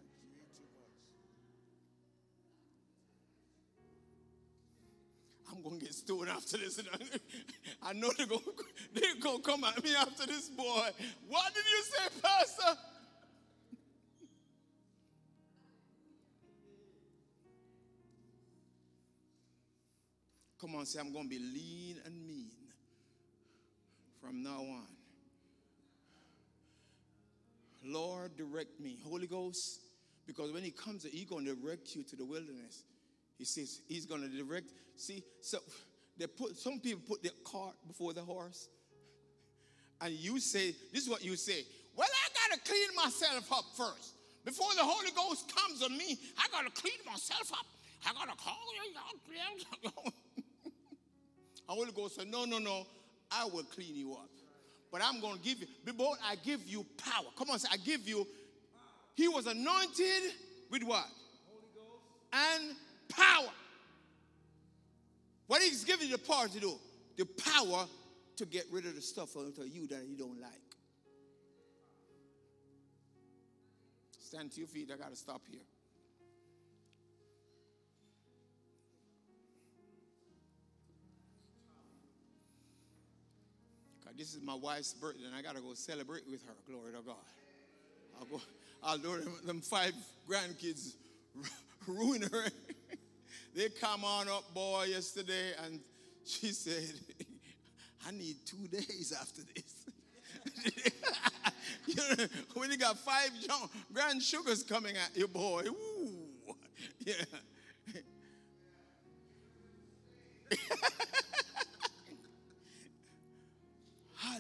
[5.51, 6.81] I'm going to get stoned after this.
[7.83, 8.41] I know they're going,
[8.95, 10.89] they're going to come at me after this, boy.
[11.29, 12.81] What did you say, Pastor?
[20.59, 22.51] Come on, say, I'm going to be lean and mean
[24.23, 24.87] from now on.
[27.85, 28.99] Lord, direct me.
[29.05, 29.81] Holy Ghost,
[30.27, 32.85] because when He comes, He's going to direct you to the wilderness.
[33.37, 34.71] He says He's going to direct.
[34.97, 35.59] See, so
[36.17, 38.69] they put some people put their cart before the horse,
[40.01, 41.65] and you say, "This is what you say."
[41.97, 44.15] Well, I got to clean myself up first
[44.45, 46.19] before the Holy Ghost comes on me.
[46.39, 47.67] I got to clean myself up.
[48.07, 48.55] I got to call
[49.83, 49.91] you.
[51.67, 52.87] Holy Ghost said, "No, no, no.
[53.33, 54.29] I will clean you up."
[54.93, 57.25] but I'm going to give you, behold, I give you power.
[57.37, 58.27] Come on, say, I give you.
[59.15, 60.35] He was anointed
[60.71, 61.07] with what?
[62.33, 62.77] And
[63.09, 63.51] power.
[65.47, 66.75] What he's giving you the power to do?
[67.17, 67.87] The power
[68.37, 70.53] to get rid of the stuff of you that you don't like.
[74.21, 74.91] Stand to your feet.
[74.93, 75.61] I got to stop here.
[84.17, 86.55] This is my wife's birthday, and I gotta go celebrate with her.
[86.69, 87.17] Glory to God.
[88.19, 88.41] I'll go.
[88.83, 89.95] I'll do them, them five
[90.29, 90.95] grandkids
[91.87, 92.45] ruin her.
[93.55, 95.81] they come on up, boy, yesterday, and
[96.25, 96.93] she said,
[98.07, 99.65] "I need two days after this."
[101.87, 103.31] you know, when you got five
[103.93, 106.55] grand sugars coming at you, boy, ooh,
[107.05, 107.15] yeah.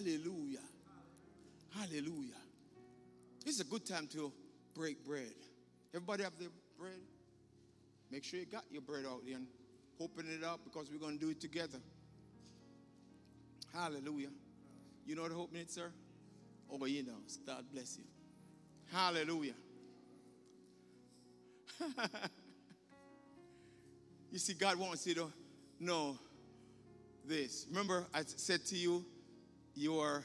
[0.02, 0.58] Hallelujah.
[1.76, 2.34] Hallelujah.
[3.44, 4.32] This is a good time to
[4.74, 5.32] break bread.
[5.94, 6.48] Everybody have their
[6.78, 6.98] bread?
[8.10, 9.46] Make sure you got your bread out there and
[10.00, 11.78] open it up because we're going to do it together.
[13.72, 14.30] Hallelujah.
[15.06, 15.92] You know how to open it, sir?
[16.70, 17.12] Oh, you know.
[17.46, 18.04] God bless you.
[18.92, 19.54] Hallelujah.
[24.32, 25.32] you see, God wants you to
[25.78, 26.18] know
[27.24, 27.66] this.
[27.70, 29.04] Remember, I said to you,
[29.74, 30.22] you are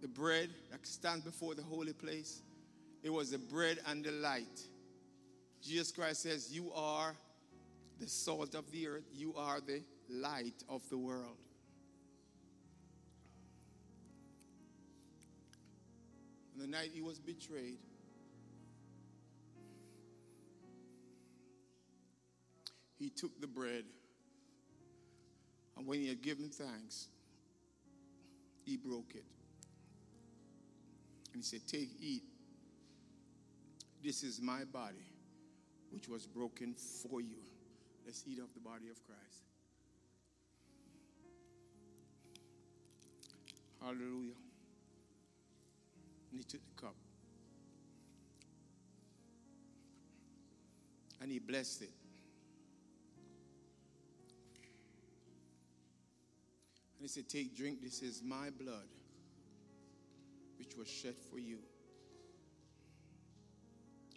[0.00, 2.42] the bread that stands before the holy place.
[3.02, 4.60] It was the bread and the light.
[5.62, 7.14] Jesus Christ says, You are
[7.98, 11.36] the salt of the earth, you are the light of the world.
[16.54, 17.78] On the night he was betrayed,
[22.98, 23.84] he took the bread,
[25.76, 27.08] and when he had given thanks,
[28.66, 29.24] he broke it.
[31.32, 32.24] And he said, Take, eat.
[34.02, 35.06] This is my body,
[35.90, 37.38] which was broken for you.
[38.04, 39.44] Let's eat of the body of Christ.
[43.80, 44.34] Hallelujah.
[46.30, 46.94] And he took the cup.
[51.20, 51.90] And he blessed it.
[57.06, 58.88] He said, Take, drink, this is my blood,
[60.58, 61.58] which was shed for you.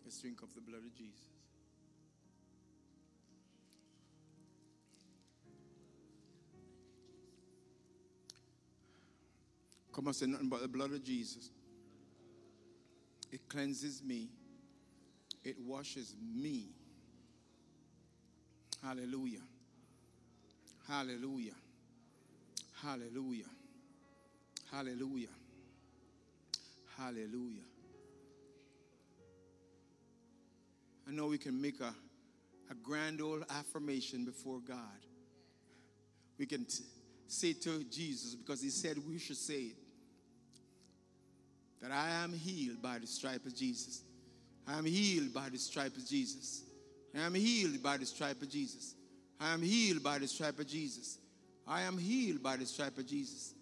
[0.04, 1.22] Let's drink of the blood of Jesus.
[9.94, 11.52] Come on, say nothing but the blood of Jesus.
[13.32, 14.30] It cleanses me,
[15.44, 16.70] it washes me.
[18.82, 19.42] Hallelujah.
[20.88, 21.54] Hallelujah.
[22.84, 23.44] Hallelujah.
[24.72, 25.28] Hallelujah.
[26.98, 27.62] Hallelujah.
[31.08, 31.94] I know we can make a,
[32.70, 34.78] a grand old affirmation before God.
[36.38, 36.84] We can t-
[37.28, 39.76] say to Jesus because He said we should say it.
[41.82, 44.02] that I am healed by the stripe of Jesus.
[44.68, 46.64] I am healed by the stripe of Jesus.
[47.16, 48.96] I am healed by the stripe of Jesus.
[49.40, 51.19] I am healed by the stripe of Jesus.
[51.70, 53.54] I am healed by the stripe of Jesus.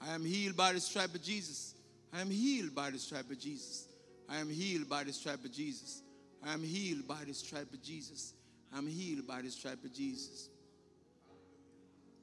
[0.00, 1.74] I am healed by the stripe of Jesus.
[2.12, 3.88] I am healed by the stripe of Jesus.
[4.28, 6.02] I am healed by the stripe of Jesus.
[6.44, 8.34] I am healed by the stripe of Jesus.
[8.72, 10.48] I am healed by the stripe of Jesus.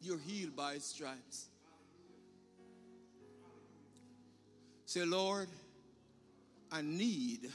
[0.02, 1.48] You're healed by his stripes.
[4.86, 5.50] Say, Lord,
[6.72, 7.50] I need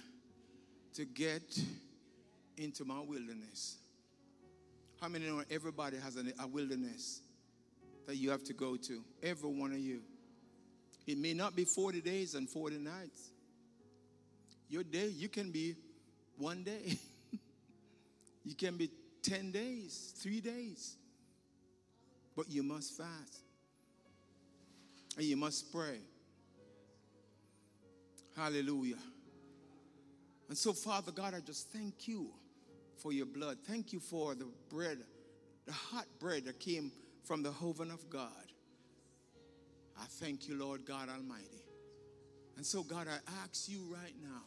[0.94, 1.58] to get
[2.58, 3.76] into my wilderness.
[5.00, 7.22] How many know everybody has a wilderness
[8.08, 9.04] that you have to go to?
[9.22, 10.00] Every one of you.
[11.06, 13.30] It may not be 40 days and 40 nights.
[14.70, 15.76] Your day, you can be
[16.38, 16.98] one day.
[18.44, 18.90] you can be
[19.22, 20.96] 10 days, three days.
[22.34, 23.42] But you must fast.
[25.18, 25.98] And you must pray.
[28.36, 28.96] Hallelujah.
[30.48, 32.30] And so, Father God, I just thank you
[33.02, 33.58] for your blood.
[33.66, 34.98] Thank you for the bread,
[35.66, 36.90] the hot bread that came
[37.28, 38.32] from the oven of God.
[40.00, 41.62] I thank you, Lord God Almighty.
[42.56, 44.42] And so, God, I ask you right now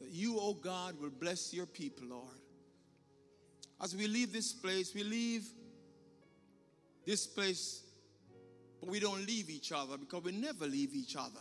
[0.00, 2.40] that you, oh God, will bless your people, Lord.
[3.80, 5.44] As we leave this place, we leave
[7.06, 7.84] this place,
[8.80, 11.40] but we don't leave each other because we never leave each other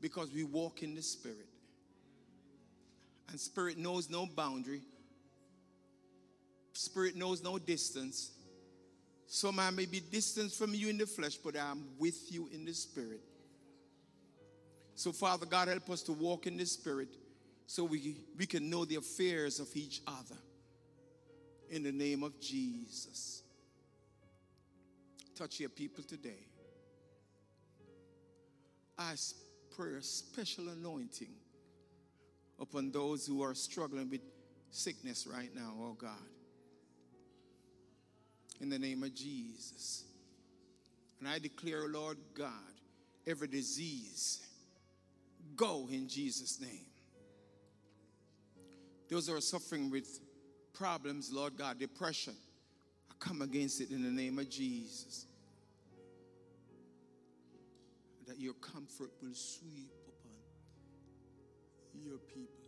[0.00, 1.48] because we walk in the Spirit.
[3.28, 4.80] And Spirit knows no boundary,
[6.72, 8.32] Spirit knows no distance.
[9.26, 12.64] Some I may be distant from you in the flesh, but I'm with you in
[12.64, 13.20] the Spirit.
[14.94, 17.08] So, Father God, help us to walk in the Spirit
[17.66, 20.36] so we, we can know the affairs of each other
[21.70, 23.42] in the name of Jesus.
[25.36, 26.48] Touch your people today.
[28.98, 29.14] I
[29.74, 31.32] pray a special anointing
[32.60, 34.20] upon those who are struggling with
[34.70, 36.10] sickness right now, oh God.
[38.60, 40.04] In the name of Jesus.
[41.18, 42.50] And I declare, Lord God,
[43.26, 44.40] every disease,
[45.56, 46.86] go in Jesus' name.
[49.08, 50.20] Those who are suffering with
[50.72, 52.34] problems, Lord God, depression.
[53.10, 55.26] I come against it in the name of Jesus.
[58.26, 60.32] That your comfort will sweep upon
[62.02, 62.64] your people.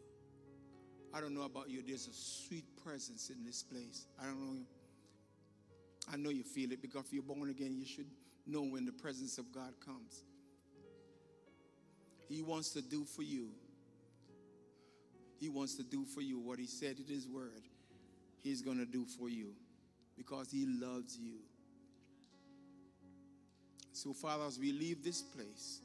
[1.14, 4.06] I don't know about you, there's a sweet presence in this place.
[4.20, 4.62] I don't know.
[6.10, 8.06] I know you feel it because if you're born again, you should
[8.46, 10.22] know when the presence of God comes.
[12.28, 13.48] He wants to do for you.
[15.38, 17.62] He wants to do for you what He said in His Word
[18.42, 19.52] He's going to do for you
[20.16, 21.38] because He loves you.
[23.92, 25.80] So, Father, as we leave this place,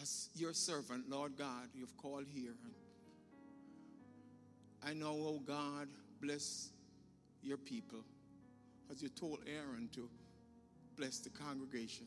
[0.00, 2.54] as your servant, Lord God, you've called here.
[4.86, 5.88] I know, oh God,
[6.20, 6.70] bless
[7.42, 8.00] your people
[8.90, 10.08] as you told Aaron to
[10.96, 12.06] bless the congregation.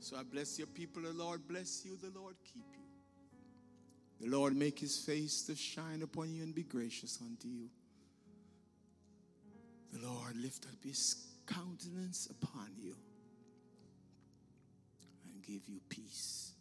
[0.00, 1.02] So I bless your people.
[1.02, 1.96] The Lord bless you.
[1.96, 4.26] The Lord keep you.
[4.26, 7.68] The Lord make his face to shine upon you and be gracious unto you.
[9.92, 11.16] The Lord lift up his
[11.46, 12.94] countenance upon you
[15.26, 16.52] and give you peace.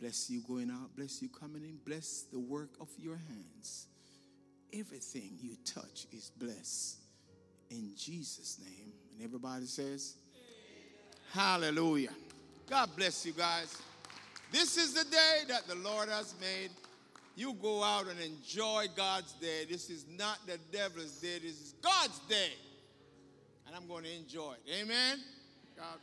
[0.00, 3.86] Bless you going out, bless you coming in, bless the work of your hands.
[4.72, 6.96] Everything you touch is blessed.
[7.70, 8.92] In Jesus' name.
[9.12, 10.92] And everybody says, Amen.
[11.32, 12.12] Hallelujah.
[12.68, 13.76] God bless you guys.
[14.50, 16.70] This is the day that the Lord has made.
[17.34, 19.64] You go out and enjoy God's day.
[19.68, 22.52] This is not the devil's day, this is God's day.
[23.66, 24.82] And I'm going to enjoy it.
[24.82, 25.18] Amen.
[25.76, 25.98] God